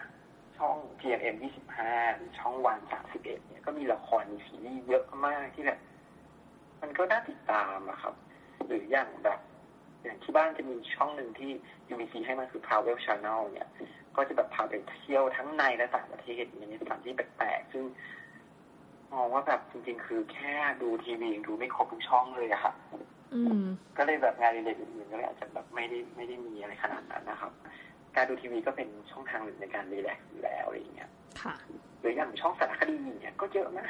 [0.56, 1.36] ช่อง GMM
[1.82, 5.78] 25ช่องวัน31เนี่ยก็มีละครมีซีรีส์เยอะมากที่แบบ
[6.82, 8.14] มันก็น่าติดตามอะครับ
[8.66, 9.40] หรืออย่างแบบ
[10.04, 11.50] อย่างที่บ้านจะมีช่องหนึ่งที่
[11.92, 13.68] UBC ให้มาคือ Travel Channel เนี่ย
[14.16, 17.84] ก็จะแบบพาไปเที่ยวทั้งในและต่างประเทศอย่างนี้สถานที่แปลกๆ ซึ่ง
[19.12, 23.04] มองว่าแบบจริงๆ คือแค่ดูทีวียังดูไม่ครบทุกช่องเลยอะครับอืม
[23.98, 27.52] ก็เลยแบบงานอดิเรกอื่นๆก็เลยอาจจะแบบไม่ได้ไม่ได้มีอะไรขนาดนั้นนะครับ
[28.16, 31.10] การดูทีวีก็เป็นช่องทางหนึ่งในการรีแลกซ์อยู่แล้วอะไรอย่างเงี้ย
[31.42, 31.54] ค่ะ
[32.00, 33.88] หรืออย่างช่องสารคดีเนี่ยก็เยอะมาก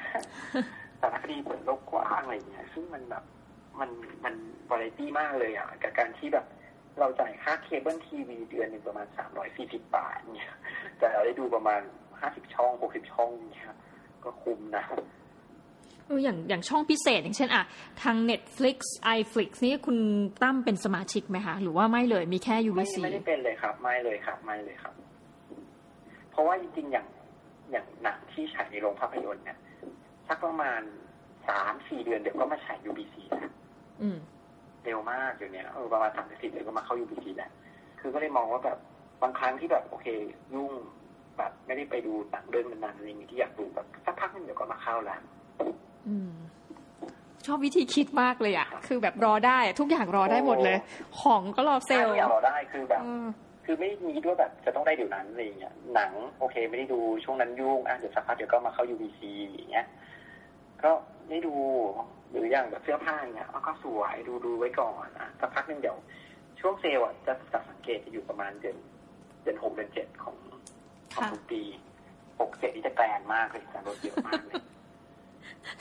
[1.01, 3.25] สารคดีเปิดโลกกว้างอะไรอย่างเงี้ย ซึ่งมันแบบ
[3.81, 3.91] มัน
[4.25, 4.35] มัน
[4.71, 6.47] วาไรตี้มากเลยอะกับการที่แบบ
[6.99, 10.53] เราจ่ายค่าเคเบิลทีวีเดือนหนึ่งประมาณสามร้อยสี่สิบบาทเนี่ย
[10.99, 11.81] แต่เราได้ดูประมาณ
[12.21, 13.67] ห้าสิบช่องหกสิบช่องเนี่ย
[14.25, 17.65] ก็คุ้มนะเอออย่างอย่างช่องพิเศษ อย่างเช่นอะ
[18.03, 18.79] ทาง Netflix
[19.19, 19.97] iFlix นี่คุณ
[20.43, 24.95] ตั้มเป็นสมาชิกไหมคะ หรือว่าไม่เลยมีแค่ไม่ UBC ไม่ได้เป็นเลยครับ ไม่เลยครับ ไม่เลยครับ
[26.31, 27.07] เพราะว่าจริงๆอย่าง
[27.71, 29.59] อย่างหนังที่ฉายในโรงภาพยนตร์เนี่ย
[30.29, 30.81] สักประมาณ
[31.49, 33.53] สามสี่เดือนเดี๋ยวก็มาฉาย UBC แล้ว
[34.03, 34.19] อืม
[34.85, 37.51] เร็วมากอยู่เนี่ยเออประมาณสามสี่เดือนก็มาเข้า UBC แล้ว
[38.01, 38.79] คือก็เลยมองว่าแบบ
[39.23, 40.07] บางครั้งที่แบบโอเค
[40.55, 40.71] ยุ่ง
[41.39, 45.38] แบบไม่ได้ไปดูหนังเรื่องนั้นๆอะไรอย่างงี้ที่อยากดูแบบสักพักหนึงเดี๋ยวก็มาเข้าแล้วอืม
[47.47, 50.79] ชอบวิธีคิดมากเลยอะคือแบบรอได้ ทุกอย่างรอได้หมดเลย
[51.21, 53.27] ของก็รอเซลล์ถ้าอยากรอได้คือแบบเออ
[53.65, 59.87] คือไม่มีด้วยแบบจะต้องได้เดี๋ยวนั้นอะไรอย่างเงี้ยหนังโอเค ไม่ได้ดูช่วงนั้นยุ่งอะเดี๋ยวสักพักเดี๋ยวก็มาเข้า UBC อย่างเงี้ย
[60.83, 60.91] ก็
[61.31, 61.55] ได้ดู
[62.31, 65.97] หรืออย่างแบบเสื้อผ้าเนี่ยเอาก็สวยดูดูไว้ก่อนนะสักพักหนึงเดี๋ยว
[66.61, 68.77] ช่วงเซลล์อะจะจะสังเกตจะอยู่ประมาณเดือน
[69.43, 70.37] เดือนหกเดือนเจ็ดของ
[71.15, 71.63] ของค่ะทุกปี
[72.41, 74.55] หกเจ็ดนี่จะแกรนมากเลยการลดเยอะมากเลย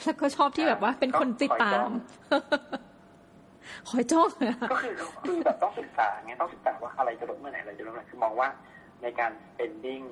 [0.04, 1.88] แล้วก็ชอบที่แบบว่าเป็นคนติดตาม
[3.88, 4.92] คอยจ้องอะก็คือ
[5.26, 8.48] คือแบบต้องศึกษาไงต้องศึกษาว่าอะไรจะลดเมื่อไหร่อะไรจะลดเมื่อไหร่คือมองว่า
[9.02, 10.04] ในการ spending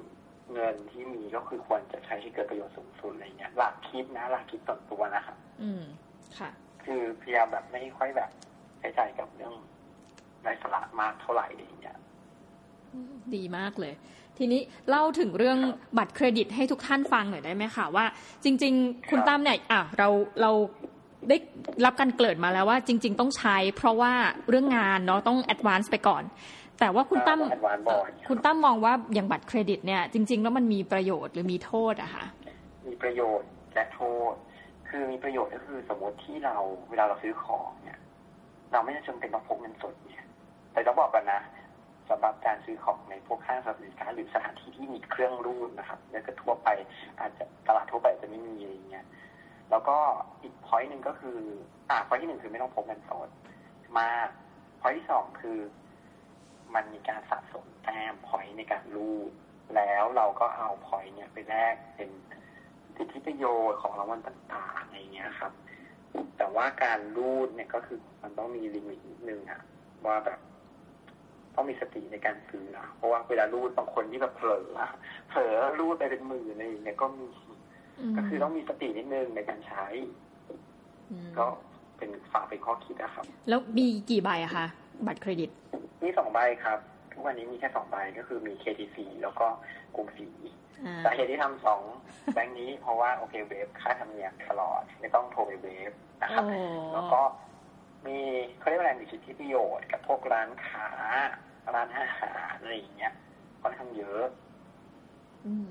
[0.52, 5.82] เงินที่มีก็คือควรจะใช้ให้เกิดประโยชน์สูงสุดอะไรเงี้ยหลักคิดนะหลักคิดส่วนตัวนะครับอืม
[6.38, 6.50] ค่ะ
[6.84, 8.30] คือพยายามแบบไม่ค่อยแบบ
[8.78, 9.54] ใช้จ่ายกับเรื่อง
[10.42, 11.96] ไร้สาระมากเท่าไหร่อะไรอย่างเงี้ย
[13.34, 13.94] ดีมากเลย
[14.38, 14.60] ทีนี้
[14.90, 15.58] เล่าถึงเรื่อง
[15.98, 18.04] บัตรเครดิตให้ทุกท่านฟังหน่อยได้ไหมคะว่า
[18.44, 20.08] จริง ๆ คุณครับตั้มเนี่ยอะเรา
[20.42, 20.50] เรา
[21.28, 21.36] ได้
[21.84, 24.12] รับการเกริดมาแล้วว่าจริง ๆ ต้องใช้ เพราะว่า
[24.48, 26.22] เรื่องงานเนาะต้อง advance ไปก่อน
[26.80, 32.24] แต่ว่าคุณตั้ม advance บ่อยคุณตั้มมองว่าอย่างบัตรเครดิตเนี่ย จริง ๆ แล้วมันมีประโยชน์หรือมีโทษอะคะ
[32.86, 34.00] มีประโยชน์และโท
[34.32, 34.34] ษ
[34.88, 36.56] คือมีประโยชน์ก็คือสมมติที่เรา
[36.90, 37.98] เวลาเราซื้อของเนี่ย
[38.72, 40.26] เราไม่จำเป็นต้องพกเงินสดเนี่ย
[40.72, 41.40] แต่ต้องบอกกันนะ
[42.08, 46.68] สำหรับการซื้อของในพวกห้างสรรพสินค้าหรือสถานที่ที่มีเครื่องรูดนะครับ แล้วก็ทั่วไป
[47.20, 49.06] อาจจะตลาดทั่วไปจะไม่มีอะไรเงี้ย
[49.70, 49.96] แล้วก็
[50.42, 51.38] อีก point หนึ่งก็คือ
[51.90, 53.28] อ่า point ที่หนึ่งคือไม่ต้องพกเงินสด
[53.96, 54.08] มา
[54.80, 55.58] point ที่สองคือ
[56.74, 59.30] มันมีการสะสมแต้ม point ในการรูด
[59.76, 62.10] แล้วเราก็เอา point เนี่ยไปแลกเป็น
[62.96, 65.52] สิทธิประโยชน์ของรางวัลต่างๆอะไรเงี้ยครับ
[66.38, 69.60] แต่ว่าการรูดเนี่ยก็คือมันต้องมี limit นิดนึงอะ
[70.06, 70.40] ว่าแบบ
[71.56, 74.68] ต้องมีสติในการซื้อนะเพราะว่าเวลารูดบางคนที่แบบเผลอ
[75.28, 77.28] เผลอรูดไปเป็นหมื่นอะไรอย่างเงี้ยก็มี
[78.16, 79.86] ก็คือต้องมีสตินิดนึงในการใช้
[81.26, 81.44] มก็
[81.96, 84.66] เป็นฝากเป็นข้อคิดนะครับ แล้วมีกี่ใบอะคะ
[85.06, 85.50] บัตรเครดิต
[86.04, 86.78] มีสองใบครับ
[87.12, 89.46] ทุกวันนี้มีแค่สองใบก็คือมี KTC แล้วก็
[89.94, 90.28] กรุงศรี
[90.86, 91.82] อ่าสาเหตุที่ทำสอง
[92.34, 95.92] แบงค์นี้เพราะว่าโอเคเวฟค่าธรรมเนียมตลอด ไม่ต้องโทรไปเวฟ
[96.22, 96.60] นะครับโอ้
[96.94, 97.20] แล้วก็
[98.06, 98.18] มี
[98.58, 100.88] เขาเรียกว่าอะไรมีสิทธิประโยชน์กับพวกร้านค้า
[101.74, 103.12] ร้านอาหารอะไรอย่างเงี้ย
[103.62, 104.24] ค่อนข้างเยอะ
[105.46, 105.66] อืม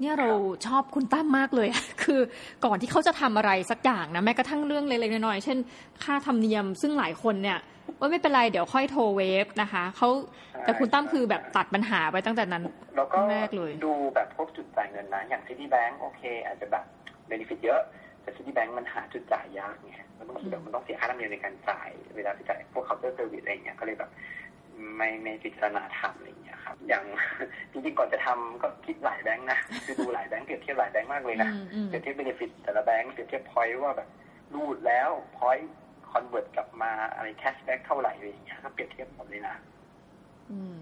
[0.00, 0.30] เนี่ยเรา
[0.66, 2.20] ชอบคุณตั้มมากเลยอะคือ
[2.64, 5.58] ก่อนที่เขาจะทำอะไรสักอย่างนะแม้กระทั่งเรื่องเล็กๆน้อยๆเช่น
[6.02, 7.58] ค่าธรรมเนียมซึ่งหลายคนเนี่ย
[7.98, 10.08] ว่าไม่เป็นไรเดี๋ยวค่อยโทรเวฟนะคะเขา
[10.62, 12.62] แต่คุณตั้มคือแบบตัดปัญหาไปตั้งแต่นั้น
[12.96, 16.84] แล้วก็แรกเลยดูแบบพวกจุดจ่ายเงินนะ อย่าง Citibank โอเค อาจจะแบบ
[17.26, 17.80] เบนฟิตเยอะ
[18.22, 24.10] แต่ Citibank มันหาจุดจ่ายยากไงแล้วบางทีแบบมันต้องเสียค่าธรรมเนียมในการจ่ายเวลาไปจ่ายพวก Counter Service อะไรอย่างเงี้ยก็เลยแบบ
[24.96, 27.04] ไม่ไม่พิจารณาทำอะไรอย่างเงี้ยครับอย่าง
[27.72, 34.08] จริงๆก่อนจะทำก็คิดหลายแบงค์นะคือดูหลายแบงค์เปรียบเทียบหลายแบงค์มากเลยนะอืมอืมเปรียบเทียบ benefit แต่ละแบงค์เปรียบเทียบ point ว่าแบบ
[34.54, 39.54] รูดแล้ว point convert กลับมาอะไร cashback เท่าไหร่อะไรอย่างเงี้ยก็เปรียบเทียบหมดเลยนะ
[40.50, 40.74] อืม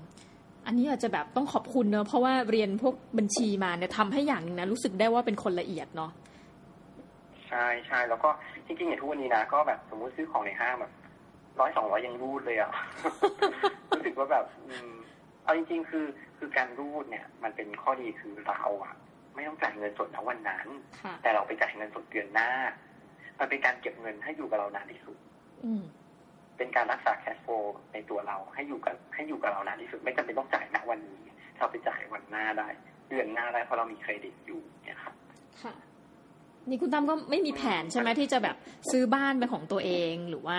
[0.67, 6.11] อันนี้อาจจะแบบต้องขอบคุณเนอะเพราะว่าเรียนพวกบัญชีมาเนี่ยทำให้อย่างหนึ่งนะรู้สึกได้ว่าเป็นคนละเอียดเนาะ
[7.49, 8.29] ใช่ใช่แล้วก็
[8.67, 10.93] จริงๆอย่างทุกวันนี้นะก็แบบสมมุติซื้อของในห้างแบบ
[11.61, 12.73] ร้อยสองร้อยยังรูดเลยอะ
[13.91, 14.93] รู้สึกว่าแบบอืม
[15.45, 16.07] เอาจริง ๆ คือ
[16.39, 18.95] คือการรูดเนี่ย มันเป็นข้อดีคือเราอะ
[19.35, 20.67] ไม่ต้องจ่ายเงินสดณวันนั้น
[21.03, 22.51] ค่ะแต่เราไปจ่ายเงินสดเดือนหน้า
[23.39, 25.17] มันเป็นการเก็บเงินให้อยู่กับเรานานที่สุด
[25.65, 25.83] อืม
[26.57, 31.23] เป็นการรักษาแคชโฟลในตัวเราให้อยู่กับให้อยู่กับเรานานที่สุด ไม่จำเป็นต้องจ่ายณวันนี้
[31.59, 32.69] เราไปจ่ายวันหน้าได้
[33.09, 35.15] เดือนหน้าได้เพราะเรามีเครดิตอยู่เนี่ยครับ
[35.63, 35.75] ค่ะ
[36.69, 38.57] นี่คุณตั้มก็ไม่มีแผนใช่ไหมที่จะแบบ
[38.91, 40.57] ซื้อบ้านเป็นของตัวเองหรือว่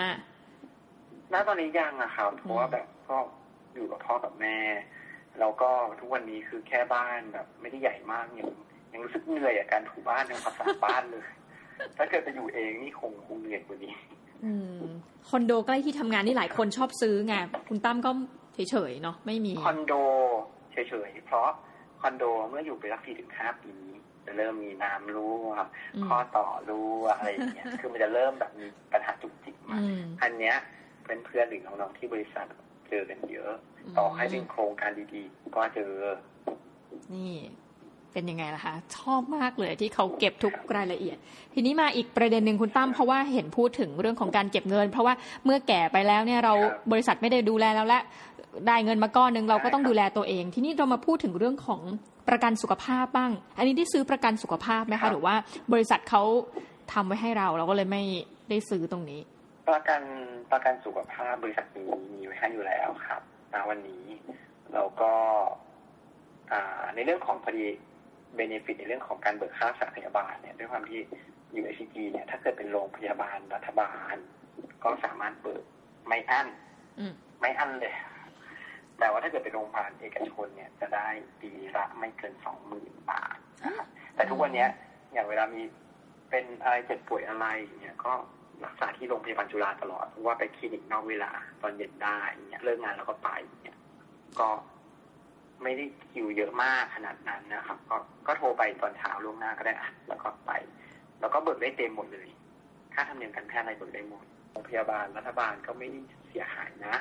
[1.32, 3.16] ณตอนนี้ยังอะครับเพราะว่าแบบก็
[3.74, 4.58] อยู่กับพ่อกับแม่
[5.40, 5.70] แล้วก็
[6.00, 8.48] ทุกวันนี้คือแค่บ้านแบบ ไม่ได้ใหญ่มากยัง
[8.92, 11.24] ยังรู้สึกเหนื่อยกับการถูบ้านทำความสะอาดบ้านเลย
[11.96, 13.94] ถ้าเกิดไปอยู่เองนี่คงคงเหนื่อยกว่านี้
[14.44, 14.82] อืม
[15.28, 17.34] คอนโดใกล้ที่ทำงานนี่หลายคนชอบซื้อไง
[17.68, 18.10] คุณตั้มก็
[18.54, 19.92] เฉยๆเนาะไม่มีคอนโด
[20.72, 20.76] เฉ
[21.08, 21.48] ยๆเพราะ
[22.00, 23.74] คอนโดเมื่ออยู่ไปสักสี่ถึงห้าปี
[24.26, 25.48] จะเริ่มมีน้ำรั่ว
[25.94, 30.56] อืมข้อต่อรั่วอะไรอย่างเงี้ย คือมันจะเริ่มแบบมีปัญหาจุกจิกมาอืมอันเนี้ย
[31.06, 32.46] เป็นเพื่อนหรือน้องๆที่บริษัท
[32.88, 33.52] เจอกันเยอะ
[33.98, 35.92] ต่อให้เป็นโครงการดีๆ ก็เจอ
[37.14, 37.32] นี่
[38.12, 41.16] เป็นยังไงล่ะคะชอบมากเลยที่เขาเก็บทุกรายละเอียด
[41.54, 48.00] ทีนี้มาอีกประเด็นหนึ่งคุณตั้มเพราะว่าเห็นพูดถึงเรื่องของการเก็บเงิน เพราะว่าเมื่อแก่ไปแล้วเนี่ยเราครับบริษัทไม่ได้ดูแลแล้วและ
[48.66, 51.80] ได้เงินมาก้อนหนึ่งเราก็ต้องใช่ครับดูแลตัวเอง ทีนี้เรามาพูดถึงเรื่องของ
[52.28, 55.34] ประกันสุขภาพบ้าง อันนี้ได้ซื้อประกันสุขภาพไหมครัคะบหรือว่า
[55.72, 56.22] บริษัทเขา
[56.92, 58.02] ทำไว้ให้เราเราก็เลยไม่
[58.50, 59.20] ได้ซื้อตรงนี้
[59.68, 60.02] ประกัน
[60.52, 64.04] ประกันสุขภาพบริษัทนี้มีไว้ให้อยู่แล้วครับณวันนี้
[64.74, 65.12] แล้วก็
[66.52, 67.66] อ่าในเรื่องของพอดี
[68.34, 71.00] เบนฟิตในเรื่องของการเบิกค่ารักษาพยาบาลเนี่ยด้วยความที่
[71.52, 74.14] อยู่ไอซีจีเนี่ยถ้าเกิดเป็นโรงพยาบาลรัฐบาล
[74.84, 75.64] ก็สามารถเบิก
[76.08, 76.48] ไม่อั้น
[76.98, 77.94] อืมไม่อั้นเลย
[78.98, 81.08] แต่ว่าถ้าเกิดเป็นโรงพยาบาลเอกชนเนี่ยจะได้
[81.40, 84.68] ปีละไม่เกินสองหมื่นบาทนะครับแต่ทุกวันเนี้ย
[85.12, 85.62] อย่างเวลามี
[86.30, 87.46] เป็นอะไรเจ็บป่วยอะไร
[87.80, 88.12] เนี่ยก็
[88.64, 91.30] รักษาที่โรงพยาบาลจุฬาตลอดเพราะว่าไปคลินิกนอกเวลา
[91.62, 93.30] ตอนเย็นได้เนี่ยเลิกงานแล้วก็ไป
[93.62, 93.78] เนี่ย
[94.40, 94.48] ก็
[95.62, 97.96] ไม่ได้คิวเยอะมากขนาดนั้นนะครับ ก็
[98.26, 100.52] ก็โทรไปตอนเช้าล่วงหน้าก็ได้อะแล้วก็ไป
[101.20, 102.28] แล้วก็เบิกได้เต็มหมดเลย
[102.94, 106.94] ค่าธรรมเนียมการแพทย์อะไรเบิกได้หมดโรงพยาบาลรัฐบาลก็ไม่ได้เสียหายนะ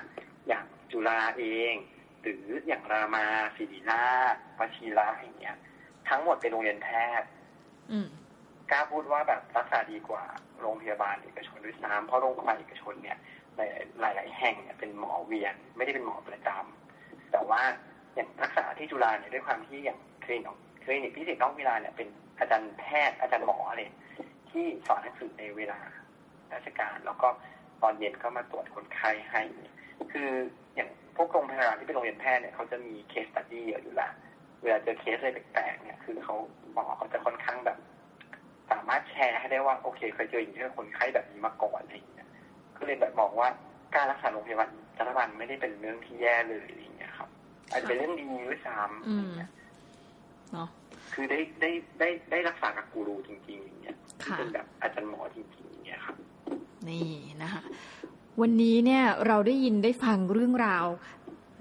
[0.47, 1.73] อย่างจุฬาเอง
[2.21, 3.25] หรืออย่างรามา
[3.55, 5.57] ศิริราชวชิระอย่างเงี้ย
[6.09, 6.89] ทั้งหมดเป็นโรงเรียนแพ
[7.21, 7.27] ทย์
[7.91, 8.07] อืม
[8.71, 10.23] กล้าพูดว่าแบบรักษาดีกว่า
[10.63, 13.17] โรงพยาบาลเอกชนด้วยซ้ำเพราะโรงพยาบาลเอกชนเนี่ย
[13.99, 17.61] หลายหลายแห่งเนี่ยเป็นหมอเวียน ไม่ได้เป็นหมอประจำแต่ว่า
[18.15, 22.07] อย่างรักษาที่จุฬาเนี่ยด้วยความที่อย่างคลินิกคลินิกพิเศษนอกเวลาเนี่ยเป็น
[22.39, 23.81] อาจารย์แพทย์อาจารย์หมออะไร
[24.51, 25.79] ที่สอนหนังสือในเวลา
[26.53, 27.27] ราชการ แล้วก็
[27.81, 29.41] ตอนเย็นก็มาตรวจคนไข้ให้
[30.11, 30.29] คือ
[30.75, 34.09] อย่างพวกโรงพยาบาลที่เป็นโรงเรียนแพทย์เนี่ยเขาจะมี case study เยอะอยู่ละ
[34.61, 36.35] เวลาเจอเคสอะไรแปลกๆเนี่ยคือเขา
[36.73, 37.77] หมอเขาจะค่อนข้างแบบ
[38.73, 42.27] สามารถแชร์ให้ได้ว่าโอเคเคยเจออย่างที่คนไข้แบบนี้มาก่อนอะไรอย่างเงี้ย
[42.77, 43.49] ก็เลยแบบมองว่า
[43.95, 44.69] การรักษาโรงพยาบาล
[44.99, 47.29] รัฐบาลไม่ได้เป็นเรื่องที่แย่เลยอะไรอย่างเงี้ยครับ
[47.71, 49.31] อาจจะเป็นเรื่องดีด้วยซ้ำอืม
[50.51, 50.69] เนาะ
[51.13, 56.15] คือได้ได้ได้ได้รักษากับกูรูจริงๆอย่างเงี้ยที่ค่ะเป็นแบบอาจารย์หมอจริงๆอย่างเงี้ยครับ
[56.89, 57.11] นี่
[57.43, 57.63] นะคะ
[58.41, 60.85] วันนี้เนี่ยเราได้ยินได้ฟังเรื่องราว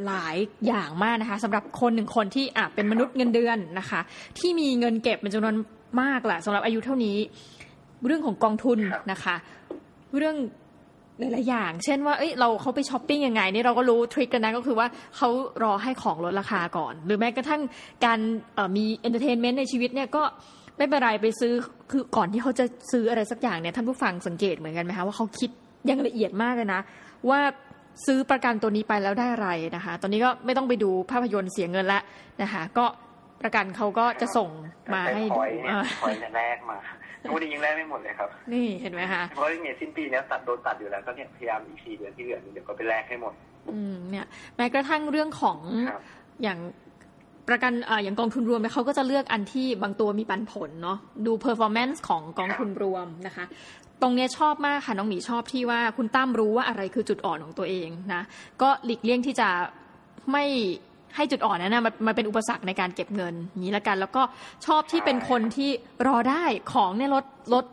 [0.06, 0.36] หลาย
[0.66, 4.00] อย่างมากนะคะสำหรับคนหนึ่งคนที่อะเป็นมนุษย์เงินเดือนนะคะ
[4.38, 5.56] ที่มีเงินเก็บเป็นจำนวน
[6.00, 7.16] มากแหละสำหรับอายุเท่านี้
[8.06, 9.36] เรื่องของกองทุนครับนะคะ
[10.18, 10.36] เรื่อง
[11.18, 14.86] หลายๆอย่าง เช่นว่า เอ้ย เราเขาไปช้อปปิ้งยังไงนี่เราก็รู้ trick กันนะก็คือว่า
[15.16, 15.28] เขา
[15.62, 17.62] รอให้ของลดราคาก่อน หรือแม้กระทั่ง
[18.04, 18.18] การ
[18.54, 20.22] เอ่อมี entertainment ในชีวิตเนี่ยก็
[20.76, 21.52] ไม่เป็นไรไปซื้อ
[21.90, 25.50] คือก่อนที่เขาจะซื้ออะไรสักอย่างเนี่ยท่านผู้ฟังสังเกตเหมือนกันไหมคะว่าเขาคิด
[25.86, 26.80] อย่างละเอียดมากเลยนะ
[27.28, 27.40] ว่า
[28.06, 32.00] ซื้อประกันตัวนี้ไปแล้วได้อะไรนะคะ ตอนนี้ก็ไม่ต้องไปดูภาพยนตร์เสียเงินละ
[32.42, 32.84] นะคะ ก็
[33.44, 34.50] ประกันเขาก็จะส่ง
[34.94, 36.78] มาให้พดูอยเนี่ยอ่าพอยเนี่ยแรกมา
[37.22, 43.32] ทุกวันนี้ยังแรกไม่หมดเลยครับ นี่เห็นไหมคะเพราะเนี่ยสิ้นปีเนี้ยตัดโดนตัดอยู่แล้วก็เนี่ยพยายามอีกสี่เดือนที่เหลือเดี๋ยวก็ไปแลกให้หมด
[43.72, 44.26] อืมเนี่ย
[44.56, 46.02] แม้กระทั่งเรื่องของครับ
[46.42, 46.58] อย่าง
[47.48, 53.44] ประกันเอ่ออย่างกองทุนรวมเนี่ยเขาก็จะเลือกอันที่บางตัวมีปันผลเนาะดู performance ของกองทุนรวมนะคะ
[54.02, 58.22] ตรงเนี้ยชอบมากค่ะน้องหมีชอบที่ว่าคุณตั้มรู้ว่าอะไรคือจุดอ่อนของตัวเองนะ
[58.62, 59.48] ก็หลีกเลี่ยงที่จะ
[60.32, 60.44] ไม่
[61.16, 63.34] ให้จุดอ่อนนั้นนะมันมันเป็นอุปสรรคในการเก็บเงิน
[63.64, 64.22] นี้ละกัน แล้วก็
[64.66, 65.70] ชอบที่เป็นคนที่
[66.06, 67.64] รอได้ของเนี่ยลดลด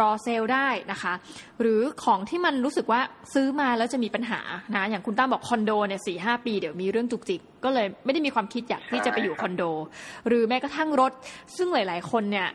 [0.00, 1.12] รอเซลได้นะคะ
[1.60, 3.00] หรือของที่มันรู้สึกว่า
[3.34, 4.40] ซื้อมาแล้วจะมีปัญหา
[4.76, 9.62] นะอย่างคุณตั้มบอกคอนโดเนี่ยสี่ห้าปีเดี๋ยวมีเรื่องจุกจิกก็เลยไม่ได้มีความคิดอยากที่จะไปอยู่คอนโด
[10.28, 11.12] หรือแม้กระทั่งรถ
[11.56, 12.48] ซึ่งหลาย ๆ คนเนี่ย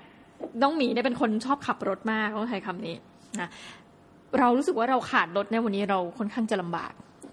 [0.62, 2.96] น้องหมีเนี่ยเป็นคนชอบขับรถมากต้องใช้คำนี้
[3.42, 3.50] นะ
[4.40, 6.92] เรารู้สึกว่าเราขาดรถในวันนี้เราค่อนข้างจะลำบาก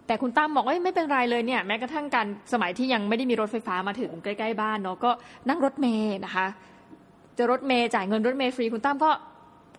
[0.08, 5.10] แต่คุณตั้มบอกว่าเอ้ยไม่เป็นไรเลยเนี่ยแม้กระทั่งการสมัยที่ยังไม่ได้มีรถไฟฟ้ามาถึงใกล้ๆบ้านเนาะก็
[5.48, 6.46] นั่งรถเมย์นะคะ
[7.38, 9.10] จะรถเมย์จ่ายเงินรถเมย์ฟรีคุณตั้มก็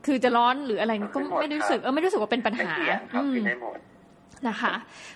[0.06, 3.78] คือจะร้อนหรืออะไรก็ไม่ได้รู้สึกเออไม่รู้สึกว่าเป็นปัญไม่หาเกี่ยงครับอืมกินได้หมด
[4.48, 4.74] นะคะ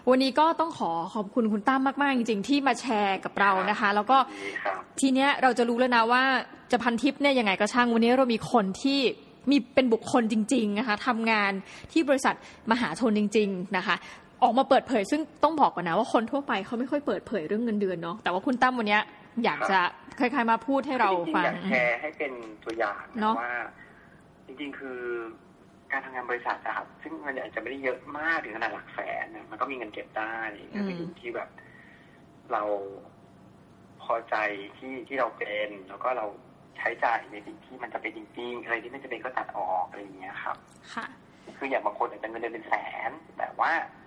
[0.09, 6.23] วันนี้ก็ต้องขอขอบคุณคุณตั้มมากๆ จริง ๆ ที่มาแชร์กับเรานะคะ แล้วก็ดีครับทีเนี้ยเราจะรู้แล้วนะว่า
[6.71, 8.99] จะพันทิปเนี่ยยังไงก็ช่างวันนี้เรามีคนที่
[9.49, 11.51] มีเป็นบุคคลจริง ๆ นะคะทำงาน
[11.91, 12.35] ที่บริษัท
[12.71, 13.95] มหาชนจริง ๆ นะคะ
[14.43, 19.03] ออกมาเปิดเผย ซึ่งต้องบอกก่อนนะว่าคนทั่วไปเขาไม่ค่อยเปิดเผยเรื่องเงินเดือนเนาะแต่ว่าคุณตั้มวันเนี้ย
[19.43, 19.79] อยากจะ
[20.19, 22.33] คล้ายๆมาพูดให้เราจริงๆฟังอยากแชร์ให้เป็น
[22.63, 23.55] ตัวอย่างเนนะอะว่า
[24.45, 24.99] จริงๆคือ
[25.91, 30.35] การทำงานบริษัทอะครับซึ่งมันอาจจะไม่ได้เยอะมากถึงขนาดหลักแสนนะมันก็มีเงินเก็บได้
[30.75, 31.49] ก็คืออยู่ที่แบบ
[32.51, 32.63] เรา
[34.03, 34.35] พอใจ
[34.77, 36.25] ที่ที่เราเป็น แล้วก็เรา
[36.77, 40.57] ใช้จ่ายในสิ่งที่มันจะเป็นจริงๆอะไรที่ไม่จำเป็นก็ตัดออกอะไรอย่างเงี้ยครับ
[40.93, 41.05] ค่ะ
[41.57, 42.73] คืออย่างบางคนอาจจะเงินเดือนเป็นแส
[43.09, 44.02] น แต่ว่าเป็น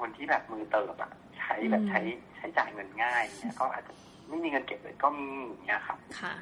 [0.00, 2.00] คนที่แบบมือเติบอะใช้แบบอืมใช้
[2.36, 3.92] ใช้จ่ายเงินง่ายเนี่ยก็อาจจะ
[4.28, 6.34] ไม่มีเงินเก็บเลยก็มีอย่างเงี้ยครับค่ะ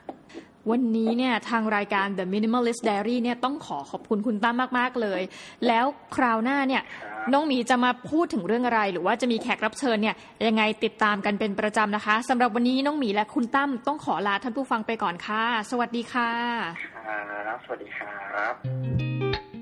[0.71, 5.23] วันนี้เนี่ยทางรายการ The Minimalist Diary เนี่ยต้องขอขอบคุณคุณตั้มมาก ๆ เลย
[5.67, 5.85] แล้ว
[6.17, 10.15] คราวหน้าเนี่ยครับน้องหมีจะมาพูดถึงเรื่องอะไร หรือว่าจะมีแขกรับเชิญเนี่ย
[10.47, 16.31] ยังไงติดตามกันเป็นประจำนะคะสำหรับวันนี้น้องหมีและคุณตั้มต้องขอลาท่านผู้ฟังไปก่อนค่ะ สวัสดีค่ะ
[16.87, 19.58] ครับสวัสดีครับ